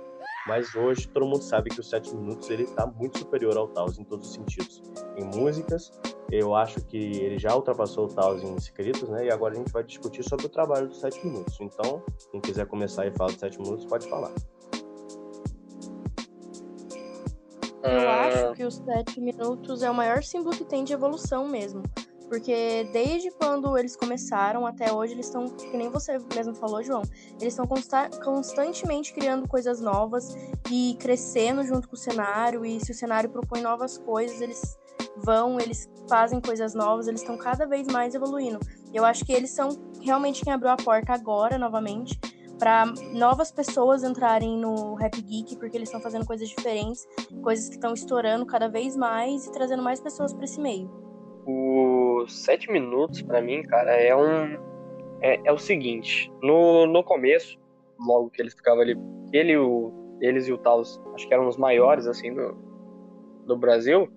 [0.46, 3.98] Mas hoje todo mundo sabe que os sete minutos ele está muito superior ao Taos
[3.98, 4.82] em todos os sentidos,
[5.16, 5.90] em músicas,
[6.30, 9.26] eu acho que ele já ultrapassou o Taos em inscritos, né?
[9.26, 11.56] E agora a gente vai discutir sobre o trabalho dos 7 minutos.
[11.60, 14.32] Então, quem quiser começar e falar dos 7 minutos, pode falar.
[17.82, 21.82] Eu acho que os 7 minutos é o maior símbolo que tem de evolução mesmo.
[22.28, 27.02] Porque desde quando eles começaram até hoje, eles estão, que nem você mesmo falou, João,
[27.40, 30.34] eles estão consta constantemente criando coisas novas
[30.70, 32.64] e crescendo junto com o cenário.
[32.64, 34.78] E se o cenário propõe novas coisas, eles
[35.16, 38.58] vão, eles fazem coisas novas, eles estão cada vez mais evoluindo.
[38.92, 39.68] Eu acho que eles são
[40.00, 42.18] realmente quem abriu a porta agora, novamente,
[42.58, 47.06] para novas pessoas entrarem no Rap Geek, porque eles estão fazendo coisas diferentes,
[47.42, 50.90] coisas que estão estourando cada vez mais e trazendo mais pessoas para esse meio.
[52.28, 54.58] Sete minutos, para mim, cara, é um.
[55.20, 57.58] É, é, o seguinte: no, no começo,
[57.98, 58.96] logo que eles ficavam ali,
[59.32, 62.52] ele, o, eles e o Taos, acho que eram os maiores, assim, do,
[63.46, 64.10] do Brasil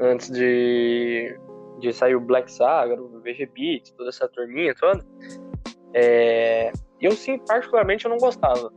[0.00, 1.38] antes de,
[1.78, 5.04] de sair o Black Saga, o VG Beats, toda essa turminha toda,
[5.92, 8.72] é, eu sim, particularmente, eu não gostava.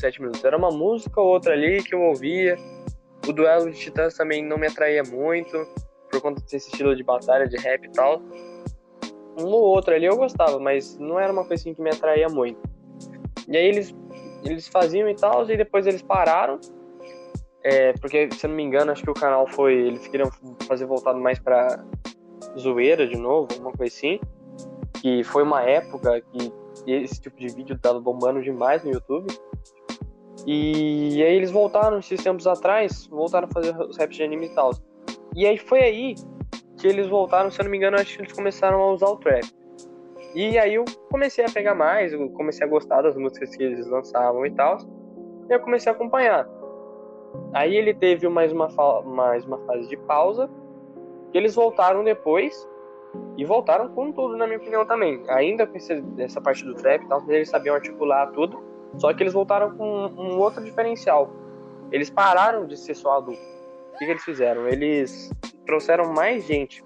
[0.00, 0.44] Sete minutos.
[0.44, 2.56] Era uma música ou outra ali que eu ouvia.
[3.26, 5.56] O duelo de titãs também não me atraía muito,
[6.14, 8.22] por conta desse estilo de batalha, de rap e tal.
[9.38, 12.28] Um ou outro ali eu gostava, mas não era uma coisa assim que me atraía
[12.28, 12.60] muito.
[13.48, 13.94] E aí eles,
[14.44, 16.60] eles faziam e tal, e depois eles pararam
[17.64, 19.72] é, porque, se eu não me engano, acho que o canal foi.
[19.72, 20.30] Eles queriam
[20.68, 21.82] fazer voltado mais pra
[22.58, 24.20] zoeira de novo, uma coisa assim.
[25.00, 26.52] Que foi uma época que
[26.86, 29.26] esse tipo de vídeo tava bombando demais no YouTube.
[30.46, 34.54] E aí eles voltaram esses tempos atrás, voltaram a fazer os raps de anime e
[34.54, 34.72] tal.
[35.34, 36.14] E aí foi aí
[36.78, 39.16] que eles voltaram, se eu não me engano, acho que eles começaram a usar o
[39.16, 39.44] trap.
[40.34, 43.86] E aí eu comecei a pegar mais, eu comecei a gostar das músicas que eles
[43.86, 44.78] lançavam e tal.
[45.48, 46.48] E eu comecei a acompanhar.
[47.52, 48.68] Aí ele teve mais uma,
[49.02, 50.48] mais uma fase de pausa,
[51.30, 52.68] que eles voltaram depois,
[53.36, 55.22] e voltaram com tudo, na minha opinião, também.
[55.28, 55.76] Ainda com
[56.18, 58.62] essa parte do trap e tal, eles sabiam articular tudo,
[58.96, 61.30] só que eles voltaram com um outro diferencial.
[61.90, 63.53] Eles pararam de ser só adulto.
[63.94, 64.66] O que, que eles fizeram?
[64.66, 65.30] Eles
[65.66, 66.82] trouxeram mais gente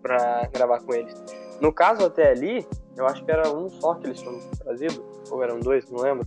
[0.00, 1.14] para gravar com eles.
[1.60, 5.42] No caso, até ali, eu acho que era um só que eles tinham trazido, ou
[5.42, 6.26] eram dois, não lembro.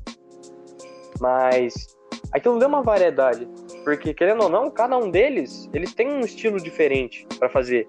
[1.20, 1.98] Mas
[2.32, 3.48] aquilo deu uma variedade.
[3.84, 7.88] Porque, querendo ou não, cada um deles, eles têm um estilo diferente para fazer.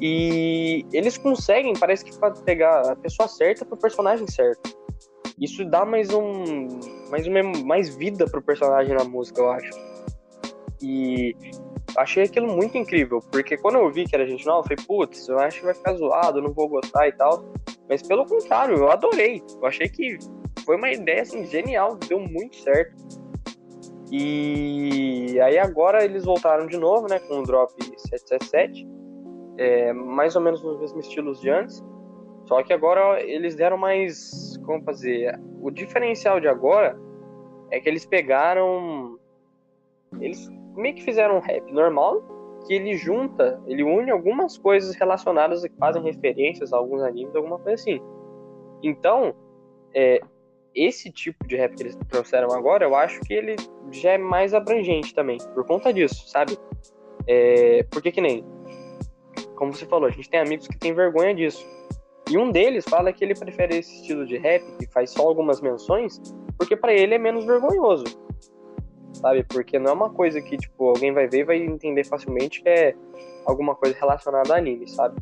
[0.00, 2.12] E eles conseguem, parece que
[2.44, 4.74] pegar a pessoa certa pro personagem certo.
[5.38, 6.68] Isso dá mais um
[7.10, 9.93] mais uma mais vida pro personagem na música, eu acho.
[10.84, 11.34] E
[11.96, 15.28] achei aquilo muito incrível, porque quando eu vi que era gente nova, eu falei, putz,
[15.28, 17.42] eu acho que vai ficar zoado, eu não vou gostar e tal.
[17.88, 19.42] Mas pelo contrário, eu adorei.
[19.56, 20.18] Eu achei que
[20.64, 22.94] foi uma ideia assim, genial, deu muito certo.
[24.12, 28.86] E aí agora eles voltaram de novo, né, com o drop 777,
[29.56, 31.82] é, mais ou menos nos mesmos estilos de antes.
[32.44, 36.94] Só que agora eles deram mais, como fazer, o diferencial de agora
[37.70, 39.18] é que eles pegaram
[40.20, 42.22] eles meio que fizeram um rap normal,
[42.66, 47.58] que ele junta, ele une algumas coisas relacionadas que fazem referências a alguns animes, alguma
[47.58, 48.00] coisa assim.
[48.82, 49.34] Então,
[49.94, 50.20] é,
[50.74, 53.56] esse tipo de rap que eles trouxeram agora, eu acho que ele
[53.90, 56.58] já é mais abrangente também, por conta disso, sabe?
[57.26, 58.44] É, porque que nem,
[59.56, 61.64] como você falou, a gente tem amigos que têm vergonha disso.
[62.30, 65.60] E um deles fala que ele prefere esse estilo de rap, que faz só algumas
[65.60, 66.20] menções,
[66.58, 68.04] porque para ele é menos vergonhoso
[69.14, 69.44] sabe?
[69.44, 72.68] Porque não é uma coisa que, tipo, alguém vai ver e vai entender facilmente que
[72.68, 72.94] é
[73.46, 75.20] alguma coisa relacionada a anime, sabe?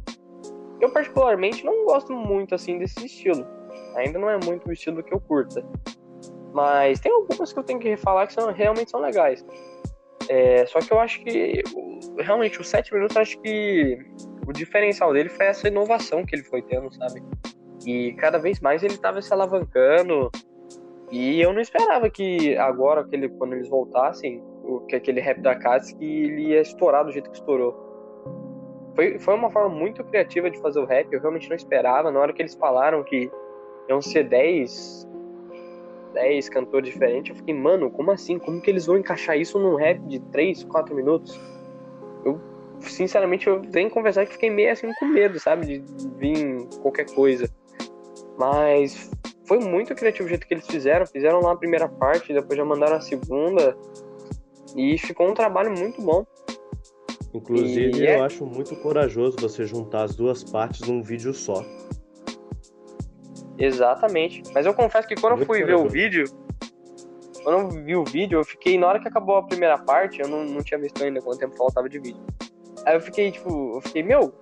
[0.80, 3.46] Eu, particularmente, não gosto muito, assim, desse estilo.
[3.94, 5.64] Ainda não é muito o estilo que eu curta.
[6.52, 9.44] Mas tem algumas que eu tenho que falar que são, realmente são legais.
[10.28, 11.62] É, só que eu acho que,
[12.18, 13.98] realmente, os 7 minutos, acho que
[14.46, 17.22] o diferencial dele foi essa inovação que ele foi tendo, sabe?
[17.86, 20.30] E cada vez mais ele estava se alavancando,
[21.12, 24.42] e eu não esperava que agora, que ele, quando eles voltassem,
[24.88, 27.76] que aquele rap da Katz, que ele ia estourar do jeito que estourou.
[28.94, 32.10] Foi, foi uma forma muito criativa de fazer o rap, eu realmente não esperava.
[32.10, 33.30] Na hora que eles falaram que
[33.90, 35.06] iam ser 10,
[36.14, 38.38] 10 cantores diferentes, eu fiquei, mano, como assim?
[38.38, 41.38] Como que eles vão encaixar isso num rap de 3, 4 minutos?
[42.24, 42.40] Eu,
[42.80, 45.66] sinceramente, eu tenho que conversar que fiquei meio assim com medo, sabe?
[45.66, 47.50] De vir qualquer coisa.
[48.38, 49.10] Mas
[49.44, 51.06] foi muito criativo o jeito que eles fizeram.
[51.06, 53.76] Fizeram lá a primeira parte, depois já mandaram a segunda.
[54.76, 56.24] E ficou um trabalho muito bom.
[57.34, 58.20] Inclusive, e eu é...
[58.20, 61.64] acho muito corajoso você juntar as duas partes num vídeo só.
[63.58, 64.42] Exatamente.
[64.54, 65.82] Mas eu confesso que quando muito eu fui corajoso.
[65.82, 66.24] ver o vídeo,
[67.42, 70.28] quando eu vi o vídeo, eu fiquei, na hora que acabou a primeira parte, eu
[70.28, 72.22] não, não tinha visto ainda quanto tempo faltava de vídeo.
[72.84, 74.32] Aí eu fiquei, tipo, eu fiquei, meu,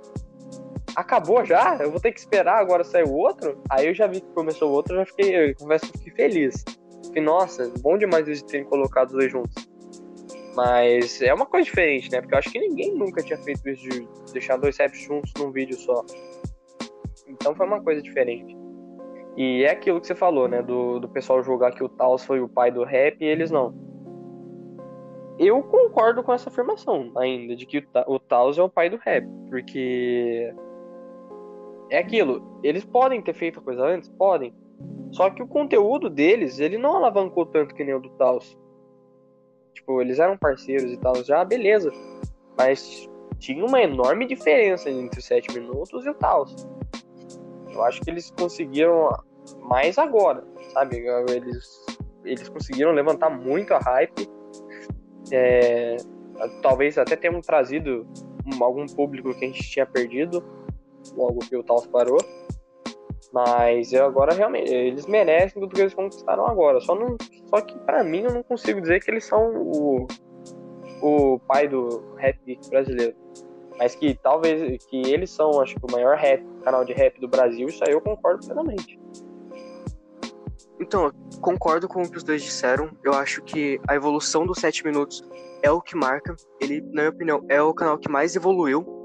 [0.96, 1.76] acabou já?
[1.80, 3.60] Eu vou ter que esperar agora sair o outro?
[3.70, 6.64] Aí eu já vi que começou o outro, já fiquei, eu confesso que fiquei feliz.
[7.06, 9.68] Fiquei, nossa, bom demais eles terem colocado os dois juntos.
[10.54, 12.20] Mas é uma coisa diferente, né?
[12.20, 15.50] Porque eu acho que ninguém nunca tinha feito isso de deixar dois raps juntos num
[15.50, 16.04] vídeo só.
[17.26, 18.56] Então foi uma coisa diferente.
[19.36, 20.62] E é aquilo que você falou, né?
[20.62, 23.74] Do, do pessoal julgar que o Taos foi o pai do rap e eles não.
[25.38, 29.26] Eu concordo com essa afirmação ainda, de que o Taos é o pai do rap.
[29.48, 30.52] Porque
[31.90, 34.08] é aquilo, eles podem ter feito a coisa antes?
[34.08, 34.54] Podem.
[35.12, 38.56] Só que o conteúdo deles, ele não alavancou tanto que nem o do Taos.
[39.74, 41.92] Tipo, eles eram parceiros e tal, já, beleza.
[42.56, 46.54] Mas tinha uma enorme diferença entre os 7 minutos e o Taos.
[47.72, 49.08] Eu acho que eles conseguiram
[49.58, 50.98] mais agora, sabe?
[51.28, 51.86] Eles,
[52.24, 54.28] eles conseguiram levantar muito a hype.
[55.32, 55.96] É,
[56.62, 58.06] talvez até tenham trazido
[58.60, 60.42] algum público que a gente tinha perdido
[61.14, 62.18] logo que o Taos parou.
[63.32, 66.80] Mas eu agora realmente, eles merecem tudo que eles conquistaram agora.
[66.80, 67.16] Só, não,
[67.48, 70.06] só que para mim eu não consigo dizer que eles são o,
[71.00, 73.14] o pai do rap brasileiro.
[73.78, 77.28] Mas que talvez que eles são, acho que o maior rap, canal de rap do
[77.28, 79.00] Brasil, isso aí eu concordo plenamente.
[80.80, 82.90] Então, concordo com o que os dois disseram.
[83.04, 85.22] Eu acho que a evolução dos 7 minutos
[85.62, 86.34] é o que marca.
[86.60, 88.99] Ele, na minha opinião, é o canal que mais evoluiu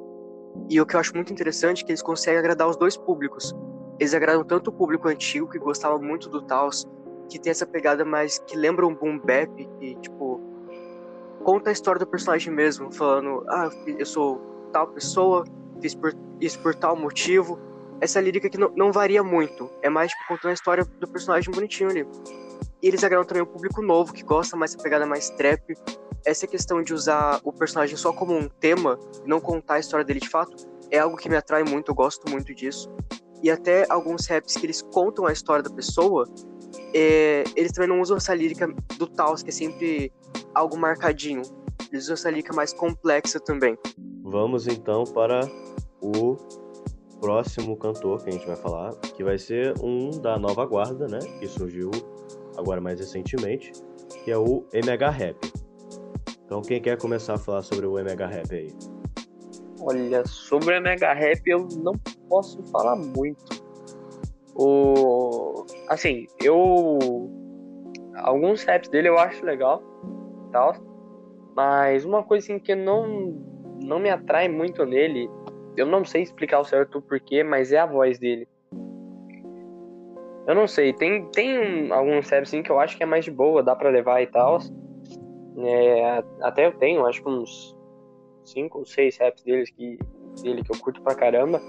[0.70, 3.56] e o que eu acho muito interessante é que eles conseguem agradar os dois públicos.
[4.00, 6.86] Eles agradam tanto o público antigo, que gostava muito do Taos,
[7.30, 10.42] que tem essa pegada mais que lembra um boom bap, que, tipo,
[11.44, 14.42] conta a história do personagem mesmo, falando, ah, eu sou
[14.74, 15.46] tal pessoa,
[15.82, 17.60] fiz por, isso por tal motivo.
[18.02, 21.54] Essa lírica que não, não varia muito, é mais, tipo, contando a história do personagem
[21.54, 22.08] bonitinho ali.
[22.82, 25.74] E eles agradam também o público novo, que gosta mais dessa pegada mais trap,
[26.26, 30.20] essa questão de usar o personagem só como um tema, não contar a história dele
[30.20, 32.90] de fato, é algo que me atrai muito, eu gosto muito disso.
[33.44, 36.28] E até alguns raps que eles contam a história da pessoa,
[36.94, 38.68] é, eles também não usam essa lírica
[38.98, 40.12] do Taos, que é sempre
[40.54, 41.44] algo marcadinho.
[41.92, 43.78] Eles usam essa lírica mais complexa também.
[44.24, 45.42] Vamos então para
[46.02, 46.38] o
[47.20, 51.20] próximo cantor que a gente vai falar, que vai ser um da nova guarda, né?
[51.40, 51.92] Que surgiu
[52.58, 53.72] agora mais recentemente,
[54.24, 55.65] que é o MH Rap.
[56.46, 58.74] Então quem quer começar a falar sobre o MH Rap aí?
[59.82, 61.94] Olha, sobre o MH Rap eu não
[62.30, 63.64] posso falar muito.
[64.56, 67.30] O assim, eu
[68.16, 69.84] alguns raps dele eu acho legal,
[70.52, 70.74] tal.
[71.56, 73.34] Mas uma coisa assim, que não,
[73.84, 75.30] não me atrai muito nele,
[75.78, 78.48] eu não sei explicar o certo porquê, mas é a voz dele.
[80.48, 83.32] Eu não sei, tem, tem alguns raps assim que eu acho que é mais de
[83.32, 84.60] boa, dá pra levar e tal.
[85.58, 87.76] É, até eu tenho, acho que uns
[88.44, 89.98] 5 ou 6 raps deles que,
[90.42, 91.62] dele que eu curto pra caramba.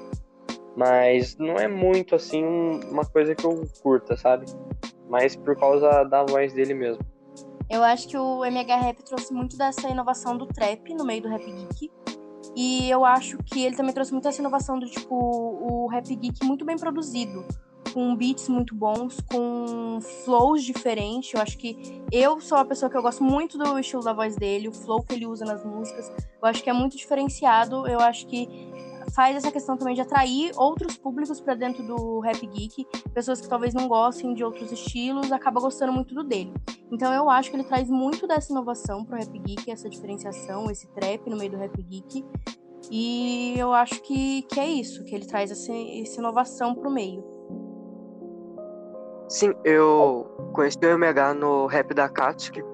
[0.76, 4.46] Mas não é muito assim uma coisa que eu curta, sabe?
[5.08, 7.02] Mas por causa da voz dele mesmo.
[7.70, 11.28] Eu acho que o MH Rap trouxe muito dessa inovação do trap no meio do
[11.28, 11.90] Rap Geek.
[12.54, 16.44] E eu acho que ele também trouxe muito essa inovação do tipo o Rap Geek
[16.44, 17.44] muito bem produzido
[17.96, 21.32] com beats muito bons, com flows diferentes.
[21.32, 24.36] Eu acho que eu sou uma pessoa que eu gosto muito do estilo da voz
[24.36, 26.06] dele, o flow que ele usa nas músicas.
[26.10, 27.88] Eu acho que é muito diferenciado.
[27.88, 28.46] Eu acho que
[29.14, 33.48] faz essa questão também de atrair outros públicos para dentro do rap geek, pessoas que
[33.48, 36.52] talvez não gostem de outros estilos, acaba gostando muito do dele.
[36.92, 40.86] Então eu acho que ele traz muito dessa inovação pro rap geek, essa diferenciação, esse
[40.88, 42.22] trap no meio do rap geek.
[42.90, 47.35] E eu acho que, que é isso, que ele traz essa, essa inovação pro meio.
[49.36, 52.64] Sim, eu conheci o MH no rap da Katsuki.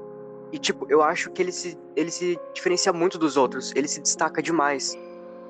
[0.52, 3.72] E, tipo, eu acho que ele se, ele se diferencia muito dos outros.
[3.74, 4.96] Ele se destaca demais.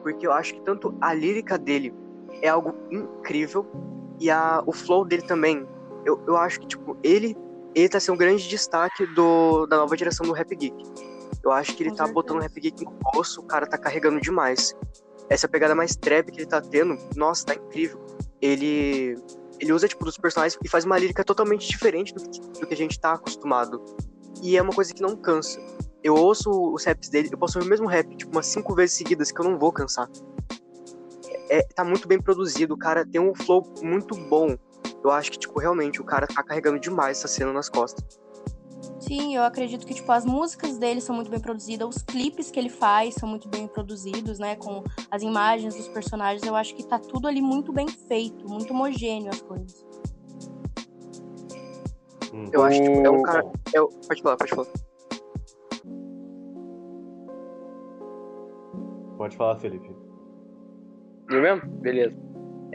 [0.02, 1.92] Porque eu acho que tanto a lírica dele
[2.40, 3.70] é algo incrível.
[4.18, 5.68] E a, o flow dele também.
[6.06, 7.36] Eu, eu acho que, tipo, ele,
[7.74, 10.82] ele tá sendo um grande destaque do, da nova geração do Rap Geek.
[11.44, 14.18] Eu acho que ele tá botando o Rap Geek no bolso, o cara tá carregando
[14.18, 14.74] demais.
[15.28, 18.00] Essa pegada mais trap que ele tá tendo, nossa, tá incrível.
[18.40, 19.14] Ele
[19.62, 22.74] ele usa, tipo, dos personagens e faz uma lírica totalmente diferente do que, do que
[22.74, 23.80] a gente tá acostumado.
[24.42, 25.60] E é uma coisa que não cansa.
[26.02, 28.96] Eu ouço os raps dele, eu posso ouvir o mesmo rap, tipo, umas cinco vezes
[28.96, 30.10] seguidas que eu não vou cansar.
[31.48, 34.58] É, tá muito bem produzido, o cara tem um flow muito bom.
[35.04, 38.04] Eu acho que, tipo, realmente o cara tá carregando demais essa cena nas costas.
[39.00, 42.58] Sim, eu acredito que tipo as músicas dele são muito bem produzidas, os clipes que
[42.58, 46.42] ele faz são muito bem produzidos, né, com as imagens dos personagens.
[46.42, 49.84] Eu acho que tá tudo ali muito bem feito, muito homogêneo as coisas.
[52.52, 54.68] Eu acho que tipo, é um cara, é, pode falar, pode falar.
[59.16, 59.94] Pode falar, Felipe.
[61.30, 61.70] Eu mesmo?
[61.80, 62.16] Beleza.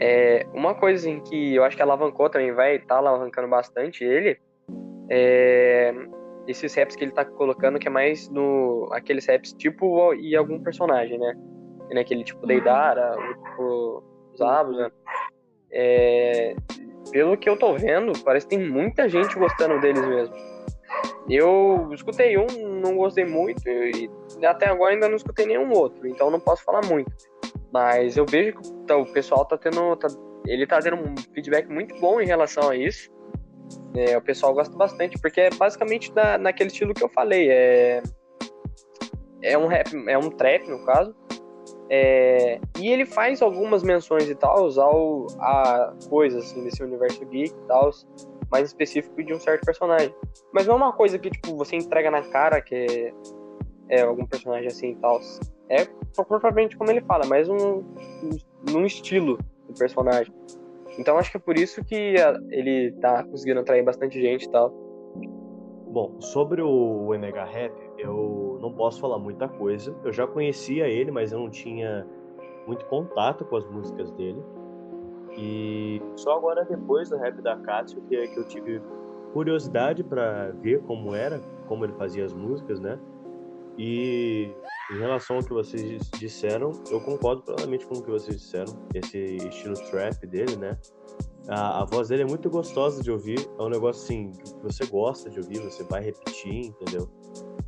[0.00, 4.04] É, uma coisa assim, que eu acho que alavancou também, vai estar tá alavancando bastante
[4.04, 4.38] ele,
[5.10, 5.94] é,
[6.46, 8.88] esses raps que ele tá colocando, que é mais no.
[8.92, 11.34] aqueles raps tipo e algum personagem, né?
[11.90, 14.04] né aquele tipo Deidara, o tipo
[14.36, 14.90] Zabos, né?
[15.70, 16.56] É,
[17.10, 20.34] pelo que eu tô vendo, parece que tem muita gente gostando deles mesmo.
[21.28, 22.46] Eu escutei um,
[22.80, 24.10] não gostei muito e
[24.44, 27.12] até agora ainda não escutei nenhum outro, então não posso falar muito.
[27.70, 29.94] Mas eu vejo que o pessoal tá tendo.
[29.96, 30.08] Tá,
[30.46, 33.10] ele tá tendo um feedback muito bom em relação a isso.
[33.94, 37.50] É, o pessoal gosta bastante, porque é basicamente na, naquele estilo que eu falei.
[37.50, 38.02] É,
[39.42, 41.14] é um rap, é um trap, no caso.
[41.90, 47.50] É, e ele faz algumas menções e tal ao, a coisas assim, desse universo geek
[47.50, 47.90] e tal,
[48.50, 50.14] mais específico de um certo personagem.
[50.52, 54.26] Mas não é uma coisa que tipo, você entrega na cara que é, é algum
[54.26, 55.20] personagem assim e tal.
[55.70, 55.86] É
[56.24, 58.30] propriamente como ele fala, mas um, um,
[58.70, 60.32] num estilo do personagem.
[60.98, 62.16] Então acho que é por isso que
[62.50, 64.70] ele tá conseguindo atrair bastante gente e tal.
[65.86, 69.96] Bom, sobre o MH Rap, eu não posso falar muita coisa.
[70.04, 72.06] Eu já conhecia ele, mas eu não tinha
[72.66, 74.42] muito contato com as músicas dele.
[75.36, 78.82] E só agora depois do rap da Cássio que, que eu tive
[79.32, 82.98] curiosidade para ver como era, como ele fazia as músicas, né?
[83.78, 84.52] E
[84.90, 88.76] em relação ao que vocês disseram, eu concordo plenamente com o que vocês disseram.
[88.92, 90.76] Esse estilo trap dele, né?
[91.48, 93.38] A, a, voz dele é muito gostosa de ouvir.
[93.58, 97.08] É um negócio assim que você gosta de ouvir, você vai repetir, entendeu?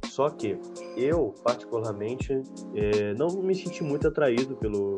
[0.07, 0.59] Só que
[0.97, 2.43] eu, particularmente,
[2.75, 4.97] é, não me senti muito atraído pelo,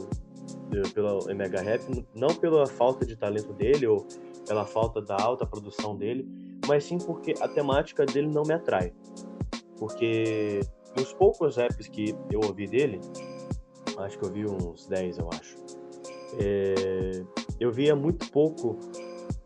[0.94, 4.06] pelo MH Rap, não pela falta de talento dele ou
[4.46, 6.26] pela falta da alta produção dele,
[6.66, 8.92] mas sim porque a temática dele não me atrai.
[9.78, 10.60] Porque
[10.96, 13.00] nos poucos raps que eu ouvi dele,
[13.98, 15.56] acho que eu vi uns 10, eu acho,
[16.38, 17.24] é,
[17.60, 18.78] eu via muito pouco,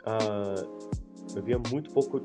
[0.06, 2.20] uh, eu via muito pouco,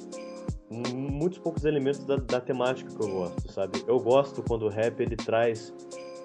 [0.93, 3.83] muitos poucos elementos da, da, temática que eu gosto, sabe?
[3.87, 5.73] Eu gosto quando o rap ele traz,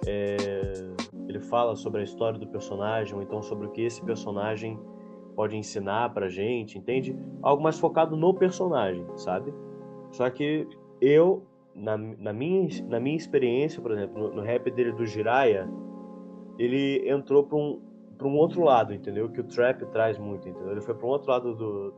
[0.07, 0.37] é,
[1.29, 4.79] ele fala sobre a história do personagem, ou então sobre o que esse personagem
[5.35, 7.17] pode ensinar pra gente, entende?
[7.43, 9.53] Algo mais focado no personagem, sabe?
[10.13, 10.67] Só que
[11.01, 11.43] eu
[11.77, 15.69] na, na, minha, na minha experiência, por exemplo, no, no rap dele do Jiraya,
[16.59, 17.81] ele entrou para um,
[18.17, 19.29] pra um outro lado, entendeu?
[19.29, 20.73] Que o trap traz muito, entendeu?
[20.73, 21.95] Ele foi para um outro lado do.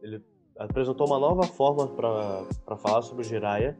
[0.00, 0.22] Ele
[0.58, 3.76] apresentou uma nova forma para falar sobre o Jiraya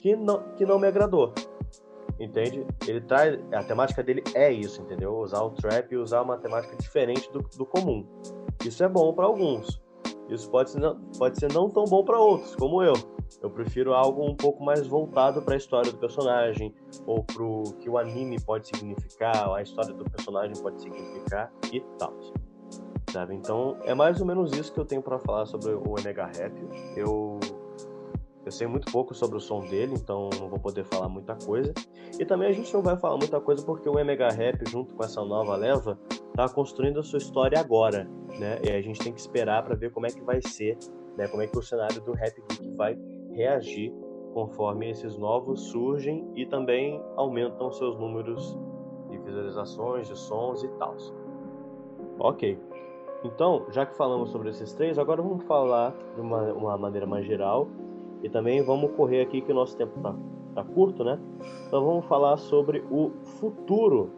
[0.00, 1.34] que não, que não me agradou.
[2.18, 2.64] Entende?
[2.86, 3.38] Ele traz.
[3.52, 5.16] A temática dele é isso, entendeu?
[5.16, 8.06] Usar o trap e usar uma temática diferente do, do comum.
[8.64, 9.82] Isso é bom para alguns.
[10.28, 12.94] Isso pode ser, não, pode ser não tão bom para outros, como eu.
[13.42, 16.74] Eu prefiro algo um pouco mais voltado para a história do personagem,
[17.06, 21.80] ou para o que o anime pode significar, a história do personagem pode significar e
[21.98, 22.12] tal.
[23.10, 23.34] Sabe?
[23.34, 26.52] Então, é mais ou menos isso que eu tenho para falar sobre o Omega Rap.
[26.96, 27.38] Eu
[28.46, 31.74] eu sei muito pouco sobre o som dele, então não vou poder falar muita coisa.
[32.16, 35.02] E também a gente não vai falar muita coisa porque o Omega Rap, junto com
[35.02, 35.98] essa nova leva,
[36.36, 38.04] tá construindo a sua história agora,
[38.38, 38.60] né?
[38.62, 40.76] E a gente tem que esperar para ver como é que vai ser,
[41.16, 41.26] né?
[41.28, 42.96] Como é que o cenário do Rap Geek vai
[43.32, 43.92] reagir
[44.34, 48.56] conforme esses novos surgem e também aumentam seus números
[49.08, 50.94] de visualizações, de sons e tal.
[52.18, 52.58] Ok.
[53.24, 57.24] Então, já que falamos sobre esses três, agora vamos falar de uma, uma maneira mais
[57.24, 57.66] geral
[58.22, 60.14] e também vamos correr aqui que o nosso tempo tá,
[60.54, 61.18] tá curto, né?
[61.66, 64.10] Então vamos falar sobre o futuro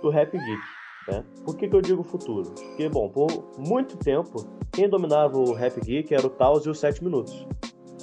[0.00, 0.73] do Rap Geek.
[1.08, 1.24] Né?
[1.44, 2.50] Por que, que eu digo futuro?
[2.50, 3.28] Porque, bom, por
[3.58, 7.46] muito tempo, quem dominava o Rap Geek era o Taos e os 7 Minutos.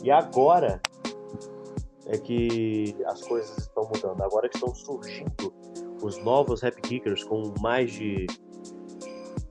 [0.03, 0.81] E agora
[2.05, 4.21] é que as coisas estão mudando.
[4.21, 5.53] Agora que estão surgindo
[6.01, 8.27] os novos Rap Geekers com mais de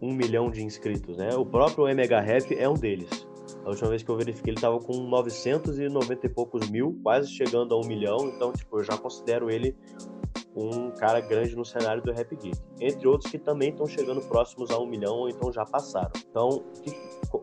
[0.01, 1.34] um milhão de inscritos, né?
[1.36, 3.26] O próprio Mega Rap é um deles.
[3.64, 7.74] A última vez que eu verifiquei, ele estava com 990 e poucos mil, quase chegando
[7.74, 8.16] a um milhão.
[8.34, 9.76] Então, tipo, eu já considero ele
[10.55, 12.59] um cara grande no cenário do Rap Geek.
[12.80, 16.11] Entre outros que também estão chegando próximos a um milhão ou então já passaram.
[16.28, 16.92] Então, que,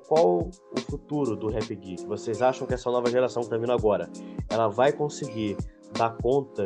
[0.07, 2.05] qual o futuro do Rap Geek?
[2.05, 4.09] Vocês acham que essa nova geração que está vindo agora,
[4.49, 5.55] ela vai conseguir
[5.97, 6.65] dar conta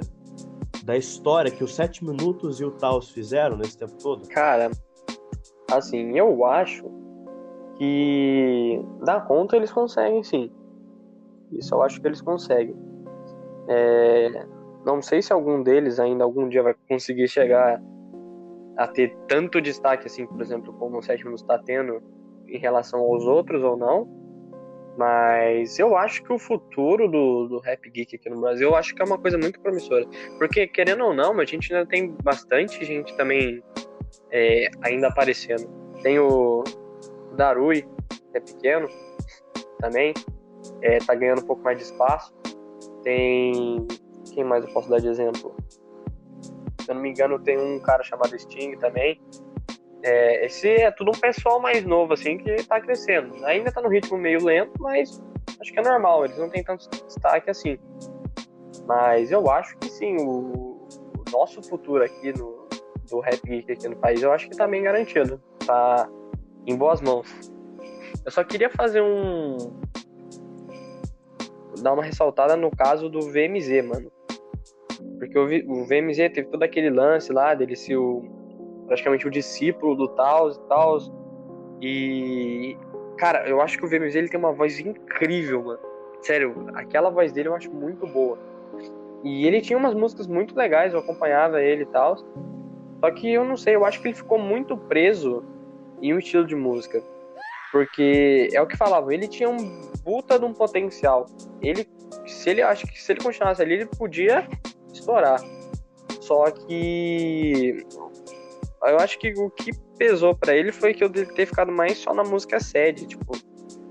[0.83, 4.27] da história que os 7 minutos e o Taos fizeram nesse tempo todo?
[4.27, 4.71] Cara,
[5.71, 6.83] assim, eu acho
[7.77, 10.51] que dar conta eles conseguem sim.
[11.51, 12.75] Isso eu acho que eles conseguem.
[13.67, 14.45] É,
[14.85, 17.81] não sei se algum deles ainda algum dia vai conseguir chegar
[18.77, 22.01] a ter tanto destaque assim, por exemplo, como o Sétimo está tendo
[22.47, 24.21] em relação aos outros ou não.
[24.97, 28.93] Mas eu acho que o futuro do, do Rap Geek aqui no Brasil, eu acho
[28.93, 30.05] que é uma coisa muito promissora.
[30.37, 33.63] Porque, querendo ou não, a gente ainda tem bastante gente também
[34.31, 35.69] é, ainda aparecendo.
[36.03, 36.63] Tem o,
[37.35, 38.87] Darui, que é pequeno,
[39.79, 40.13] também,
[40.81, 42.33] é, tá ganhando um pouco mais de espaço.
[43.03, 43.87] Tem.
[44.33, 45.55] Quem mais eu posso dar de exemplo?
[46.81, 49.21] Se eu não me engano, tem um cara chamado Sting também.
[50.03, 53.45] É, esse é tudo um pessoal mais novo, assim, que tá crescendo.
[53.45, 55.21] Ainda tá no ritmo meio lento, mas
[55.59, 57.77] acho que é normal, eles não têm tanto destaque assim.
[58.87, 62.67] Mas eu acho que sim, o, o nosso futuro aqui no,
[63.09, 65.39] do rap geek aqui no país, eu acho que tá bem garantido.
[65.65, 66.09] Tá,
[66.65, 67.51] em boas mãos.
[68.25, 69.57] Eu só queria fazer um.
[71.81, 74.11] dar uma ressaltada no caso do VMZ, mano.
[75.21, 78.23] Porque o, o VMZ teve todo aquele lance lá dele ser o,
[78.87, 80.97] praticamente o discípulo do Taos e tal.
[81.79, 82.77] E.
[83.19, 85.79] Cara, eu acho que o VMZ ele tem uma voz incrível, mano.
[86.23, 88.39] Sério, aquela voz dele eu acho muito boa.
[89.23, 92.17] E ele tinha umas músicas muito legais, eu acompanhava ele e tal.
[92.17, 95.45] Só que eu não sei, eu acho que ele ficou muito preso
[96.01, 96.99] em um estilo de música.
[97.71, 101.27] Porque é o que falavam, ele tinha um puta de um potencial.
[101.61, 101.87] Ele,
[102.25, 104.47] se ele acho que se ele continuasse ali, ele podia
[104.93, 105.41] estourar.
[106.21, 107.85] Só que
[108.83, 112.13] eu acho que o que pesou para ele foi que eu ter ficado mais só
[112.13, 113.33] na música sede, tipo,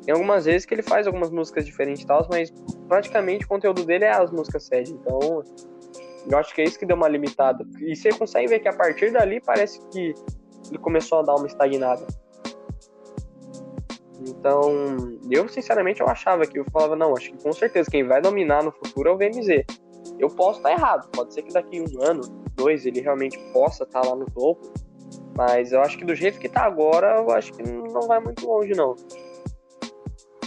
[0.04, 2.52] tem algumas vezes que ele faz algumas músicas diferentes e tal, mas
[2.88, 4.92] praticamente o conteúdo dele é as músicas sede.
[4.92, 5.44] Então,
[6.28, 7.64] eu acho que é isso que deu uma limitada.
[7.80, 10.14] E você consegue ver que a partir dali parece que
[10.68, 12.06] ele começou a dar uma estagnada.
[14.26, 18.20] Então, eu sinceramente eu achava que eu falava, não, acho que com certeza quem vai
[18.20, 19.64] dominar no futuro é o VMZ.
[20.18, 22.22] Eu posso estar errado, pode ser que daqui um ano,
[22.54, 24.72] dois, ele realmente possa estar lá no topo,
[25.36, 28.46] mas eu acho que do jeito que está agora, eu acho que não vai muito
[28.46, 28.94] longe, não.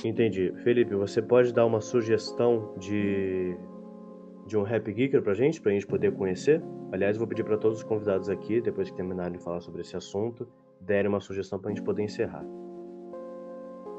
[0.04, 0.54] Entendi.
[0.64, 3.58] Felipe, você pode dar uma sugestão de
[4.46, 6.62] de um Rap Geeker pra gente, pra gente poder conhecer.
[6.92, 9.96] Aliás, vou pedir para todos os convidados aqui, depois que terminarem de falar sobre esse
[9.96, 10.48] assunto,
[10.80, 12.46] derem uma sugestão pra gente poder encerrar.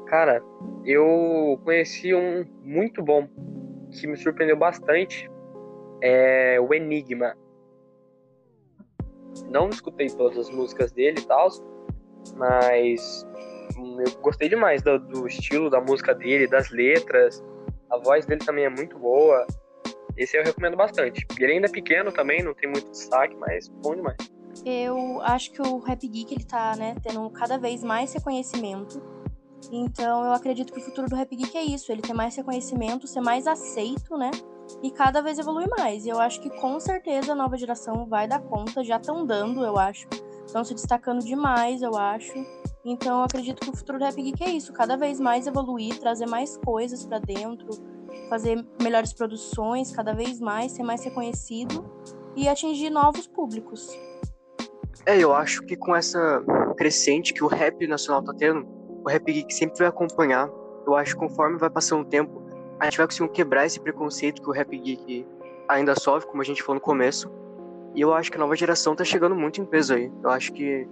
[0.05, 0.41] Cara,
[0.85, 3.27] eu conheci um muito bom,
[3.91, 5.29] que me surpreendeu bastante,
[6.01, 7.35] é o Enigma.
[9.49, 11.49] Não escutei todas as músicas dele e tal,
[12.35, 13.25] mas
[13.77, 17.43] eu gostei demais do, do estilo da música dele, das letras.
[17.89, 19.45] A voz dele também é muito boa.
[20.17, 21.25] Esse eu recomendo bastante.
[21.37, 24.17] Ele ainda é pequeno também, não tem muito destaque, mas bom demais.
[24.65, 29.01] Eu acho que o Rap Geek ele tá, né, tendo cada vez mais reconhecimento.
[29.71, 33.07] Então eu acredito que o futuro do Rap Geek é isso, ele ter mais reconhecimento,
[33.07, 34.31] ser mais aceito, né?
[34.81, 36.05] E cada vez evolui mais.
[36.05, 39.63] E eu acho que com certeza a nova geração vai dar conta, já estão dando,
[39.63, 40.07] eu acho.
[40.45, 42.33] Estão se destacando demais, eu acho.
[42.83, 45.99] Então eu acredito que o futuro do Rap Geek é isso, cada vez mais evoluir,
[45.99, 47.67] trazer mais coisas para dentro,
[48.29, 51.83] fazer melhores produções, cada vez mais, ser mais reconhecido
[52.35, 53.89] e atingir novos públicos.
[55.05, 56.43] É, eu acho que com essa
[56.77, 58.67] crescente que o rap nacional tá tendo,
[59.03, 60.49] o Rap Geek sempre vai acompanhar.
[60.85, 62.44] Eu acho que conforme vai passando o tempo,
[62.79, 65.25] a gente vai conseguir quebrar esse preconceito que o Rap Geek
[65.67, 67.31] ainda sofre, como a gente falou no começo.
[67.93, 70.11] E eu acho que a nova geração tá chegando muito em peso aí.
[70.21, 70.87] Eu acho que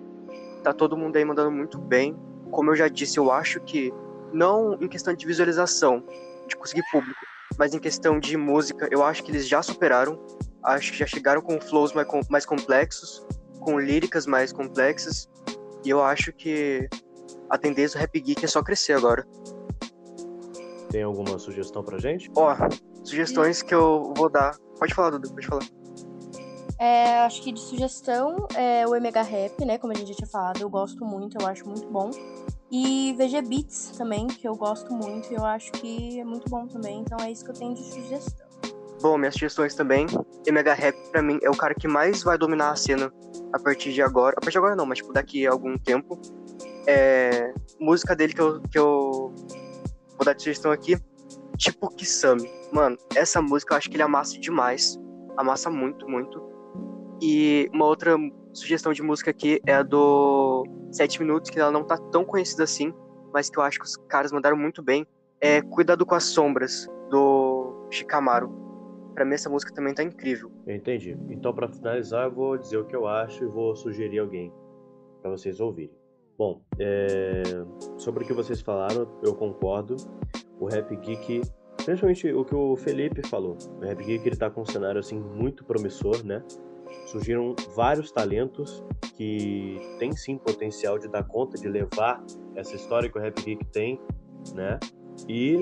[0.64, 2.18] tá todo mundo aí mandando muito bem.
[2.50, 3.94] Como eu já disse, eu acho que
[4.32, 6.04] não em questão de visualização,
[6.48, 7.20] de conseguir público,
[7.58, 10.20] mas em questão de música, eu acho que eles já superaram.
[10.64, 13.26] Acho que já chegaram com flows mais, mais complexos,
[13.60, 15.30] com líricas mais complexas.
[15.84, 16.88] E eu acho que
[17.50, 19.28] a tendência do Rap Geek é só crescer agora.
[20.94, 22.30] Tem alguma sugestão pra gente?
[22.36, 22.56] Ó,
[23.04, 24.56] sugestões que eu vou dar.
[24.78, 25.64] Pode falar, Dudu, pode falar.
[26.80, 29.80] É, acho que de sugestão é o MH Rap, né?
[29.80, 32.12] Como a gente já tinha falado, eu gosto muito, eu acho muito bom.
[32.72, 36.68] E VG Beats também, que eu gosto muito e eu acho que é muito bom
[36.68, 37.00] também.
[37.00, 38.46] Então é isso que eu tenho de sugestão.
[39.02, 40.06] Bom, minhas sugestões também.
[40.46, 43.12] MH Rap, pra mim, é o cara que mais vai dominar a cena
[43.52, 44.36] a partir de agora.
[44.38, 46.22] A partir de agora não, mas tipo, daqui a algum tempo.
[46.86, 49.34] É, música dele que eu, que eu
[50.18, 50.98] vou dar sugestão aqui,
[51.58, 52.50] tipo Kisame.
[52.72, 55.00] Mano, essa música eu acho que ele amassa demais.
[55.38, 56.42] Amassa muito, muito.
[57.22, 58.16] E uma outra
[58.54, 62.64] sugestão de música aqui é a do 7 Minutos, que ela não tá tão conhecida
[62.64, 62.94] assim,
[63.34, 65.06] mas que eu acho que os caras mandaram muito bem.
[65.42, 68.64] É Cuidado com as Sombras, do Shikamaru.
[69.14, 70.52] Pra mim essa música também tá incrível.
[70.68, 71.18] Entendi.
[71.30, 74.52] Então para finalizar eu vou dizer o que eu acho e vou sugerir alguém
[75.22, 75.96] para vocês ouvirem.
[76.38, 77.44] Bom, é...
[77.98, 79.96] sobre o que vocês falaram, eu concordo.
[80.60, 81.42] O Rap Geek,
[81.78, 85.20] principalmente o que o Felipe falou, o Rap Geek ele tá com um cenário assim
[85.20, 86.44] muito promissor, né?
[87.08, 88.84] Surgiram vários talentos
[89.16, 92.24] que têm sim potencial de dar conta de levar
[92.56, 94.00] essa história que o Rap Geek tem,
[94.56, 94.80] né?
[95.28, 95.60] E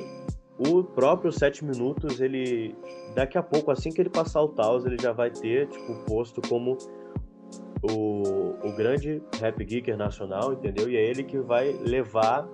[0.57, 2.76] o próprio 7 minutos, ele
[3.15, 6.41] daqui a pouco, assim que ele passar o Taos, ele já vai ter tipo posto
[6.47, 6.78] como
[7.84, 10.90] o, o grande rap geeker nacional, entendeu?
[10.90, 12.48] E é ele que vai levar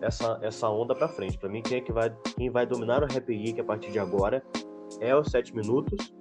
[0.00, 1.38] essa, essa onda para frente.
[1.38, 3.98] Para mim, quem é que vai quem vai dominar o rap geek a partir de
[3.98, 4.42] agora
[5.00, 6.14] é os 7 minutos.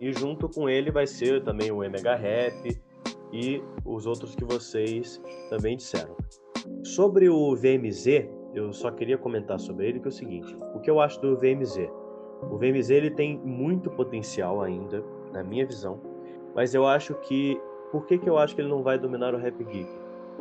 [0.00, 2.82] E junto com ele vai ser também o MH Rap
[3.32, 6.14] e os outros que vocês também disseram.
[6.84, 10.90] Sobre o VMZ, eu só queria comentar sobre ele que é o seguinte: o que
[10.90, 11.88] eu acho do VMZ?
[12.50, 15.02] O VMZ ele tem muito potencial ainda,
[15.32, 15.98] na minha visão,
[16.56, 17.60] mas eu acho que.
[17.92, 19.88] Por que, que eu acho que ele não vai dominar o Rap Geek?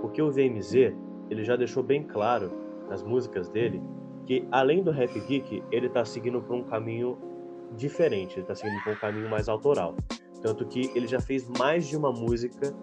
[0.01, 0.95] Porque o VMZ,
[1.30, 2.51] ele já deixou bem claro
[2.89, 3.82] nas músicas dele
[4.26, 7.18] que, além do Rap Geek, ele está seguindo por um caminho
[7.74, 9.95] diferente, ele está seguindo por um caminho mais autoral.
[10.41, 12.74] Tanto que ele já fez mais de uma música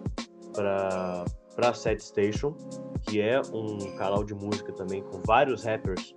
[0.55, 1.25] para
[1.55, 2.55] para Set Station,
[3.01, 6.15] que é um canal de música também com vários rappers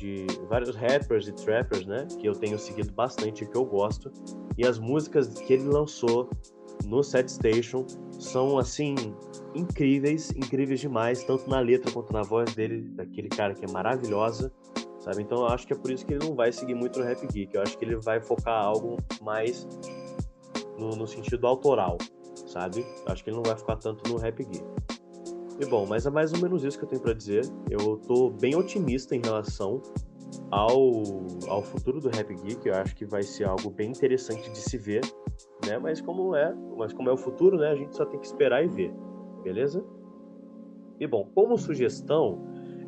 [0.00, 4.10] de vários rappers e trappers, né, que eu tenho seguido bastante e que eu gosto.
[4.56, 6.30] E as músicas que ele lançou
[6.86, 7.86] no Set Station
[8.18, 8.94] são assim
[9.54, 14.50] incríveis, incríveis demais, tanto na letra quanto na voz dele, daquele cara que é maravilhosa,
[15.00, 15.22] sabe?
[15.22, 17.26] Então eu acho que é por isso que ele não vai seguir muito no Rap
[17.26, 17.54] Geek.
[17.54, 19.68] Eu acho que ele vai focar algo mais
[20.78, 21.98] no, no sentido autoral,
[22.46, 22.80] sabe?
[22.80, 24.64] Eu acho que ele não vai ficar tanto no Rap Geek.
[25.60, 27.44] E bom, mas é mais ou menos isso que eu tenho para dizer.
[27.68, 29.82] Eu tô bem otimista em relação
[30.50, 31.02] ao,
[31.48, 32.66] ao futuro do Rap Geek.
[32.66, 35.02] Eu acho que vai ser algo bem interessante de se ver,
[35.66, 35.78] né?
[35.78, 37.68] Mas como é, mas como é o futuro, né?
[37.68, 38.94] A gente só tem que esperar e ver,
[39.42, 39.84] beleza?
[40.98, 42.42] E bom, como sugestão,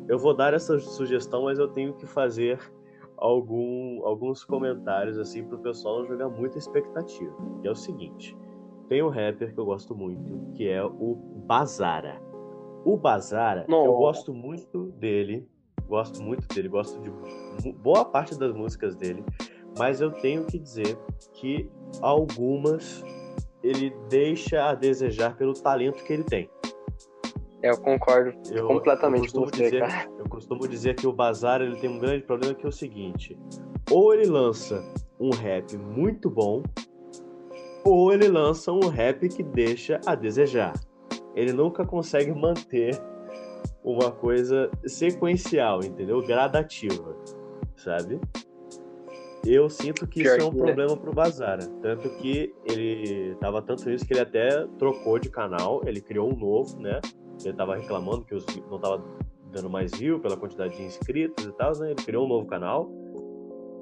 [0.07, 2.59] eu vou dar essa sugestão, mas eu tenho que fazer
[3.17, 7.35] algum, alguns comentários assim para o pessoal não jogar muita expectativa.
[7.61, 8.35] Que é o seguinte:
[8.89, 11.15] tem um rapper que eu gosto muito, que é o
[11.45, 12.32] Bazara.
[12.85, 13.85] O Bazara, Não.
[13.85, 15.47] eu gosto muito dele,
[15.87, 19.23] gosto muito dele, gosto de boa parte das músicas dele,
[19.77, 20.97] mas eu tenho que dizer
[21.33, 21.69] que
[22.01, 23.03] algumas
[23.63, 26.49] ele deixa a desejar pelo talento que ele tem.
[27.61, 30.09] É, eu concordo eu, completamente eu com você, dizer, cara.
[30.19, 33.37] Eu costumo dizer que o Bazar ele tem um grande problema que é o seguinte:
[33.89, 34.83] ou ele lança
[35.17, 36.61] um rap muito bom,
[37.85, 40.73] ou ele lança um rap que deixa a desejar
[41.35, 42.99] ele nunca consegue manter
[43.83, 46.21] uma coisa sequencial, entendeu?
[46.21, 47.15] Gradativa,
[47.75, 48.19] sabe?
[49.45, 50.63] Eu sinto que Pior isso é um é.
[50.63, 50.95] problema é.
[50.95, 51.67] pro Bazara.
[51.81, 56.37] Tanto que ele tava tanto isso que ele até trocou de canal, ele criou um
[56.37, 57.01] novo, né?
[57.43, 59.03] Ele tava reclamando que os, não tava
[59.51, 61.91] dando mais view pela quantidade de inscritos e tal, né?
[61.91, 62.89] Ele criou um novo canal.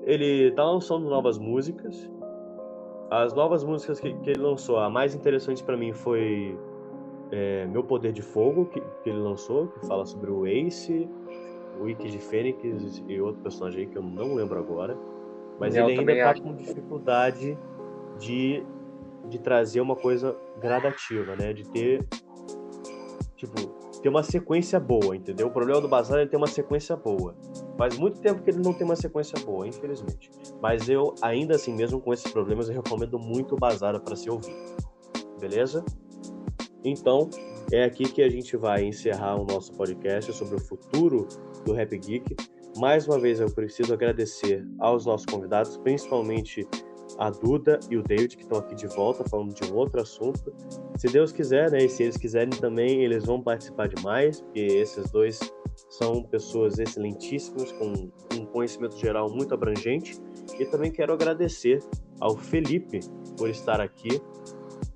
[0.03, 2.09] ele tá lançando novas músicas.
[3.11, 6.57] As novas músicas que, que ele lançou, a mais interessante para mim foi
[7.31, 11.09] é, Meu Poder de Fogo, que, que, ele lançou, que fala sobre o Ace,
[11.79, 14.97] o Wiki de Fênix e outro personagem aí que eu não lembro agora.
[15.59, 17.57] Mas eu ele ainda tá com dificuldade
[18.19, 18.63] de,
[19.29, 21.53] de trazer uma coisa gradativa, né?
[21.53, 22.05] De ter,
[23.35, 25.47] tipo, ter uma sequência boa, entendeu?
[25.47, 27.35] O problema do Bazar é ter uma sequência boa.
[27.77, 30.29] Faz muito tempo que ele não tem uma sequência boa, infelizmente.
[30.61, 34.29] Mas eu, ainda assim, mesmo com esses problemas, eu recomendo muito o Bazar para se
[34.29, 34.55] ouvir.
[35.39, 35.85] Beleza?
[36.83, 37.29] Então,
[37.71, 41.27] é aqui que a gente vai encerrar o nosso podcast sobre o futuro
[41.63, 42.35] do Rap Geek.
[42.77, 46.67] Mais uma vez, eu preciso agradecer aos nossos convidados, principalmente
[47.17, 50.53] a Duda e o David, que estão aqui de volta falando de um outro assunto.
[50.97, 54.59] Se Deus quiser, né, e se eles quiserem também, eles vão participar de mais, porque
[54.59, 55.39] esses dois
[55.89, 60.17] são pessoas excelentíssimas, com um conhecimento geral muito abrangente.
[60.59, 61.79] E também quero agradecer
[62.19, 63.01] ao Felipe
[63.37, 64.21] por estar aqui,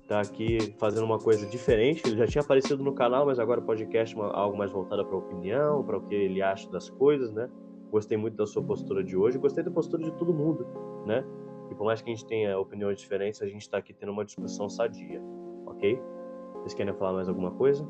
[0.06, 2.02] tá aqui fazendo uma coisa diferente.
[2.06, 5.82] Ele já tinha aparecido no canal, mas agora podcast é algo mais voltado para opinião,
[5.84, 7.48] para o que ele acha das coisas, né?
[7.90, 10.66] Gostei muito da sua postura de hoje, gostei da postura de todo mundo,
[11.06, 11.24] né?
[11.70, 14.24] E por mais que a gente tenha opiniões diferentes, a gente está aqui tendo uma
[14.24, 15.20] discussão sadia,
[15.66, 16.00] ok?
[16.60, 17.88] Vocês querem falar mais alguma coisa?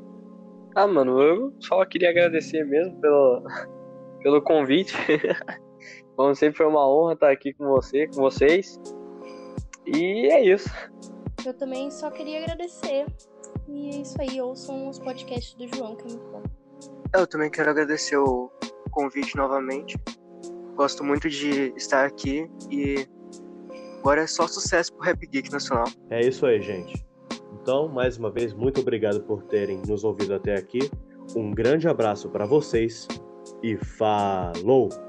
[0.75, 3.43] Ah, mano, eu só queria agradecer mesmo pelo,
[4.23, 4.95] pelo convite.
[6.17, 8.81] Como sempre foi uma honra estar aqui com você, com vocês.
[9.87, 10.71] E é isso.
[11.47, 13.07] Eu também só queria agradecer.
[13.68, 16.42] E é isso aí, ouçam os podcasts do João, que é muito bom.
[17.14, 18.51] Eu também quero agradecer o
[18.90, 19.97] convite novamente.
[20.74, 23.09] Gosto muito de estar aqui e
[24.07, 25.86] Agora é só sucesso pro Rap Geek Nacional.
[26.11, 27.05] É isso aí, gente.
[27.61, 30.78] Então, mais uma vez, muito obrigado por terem nos ouvido até aqui.
[31.34, 33.09] Um grande abraço para vocês
[33.64, 35.05] e falou!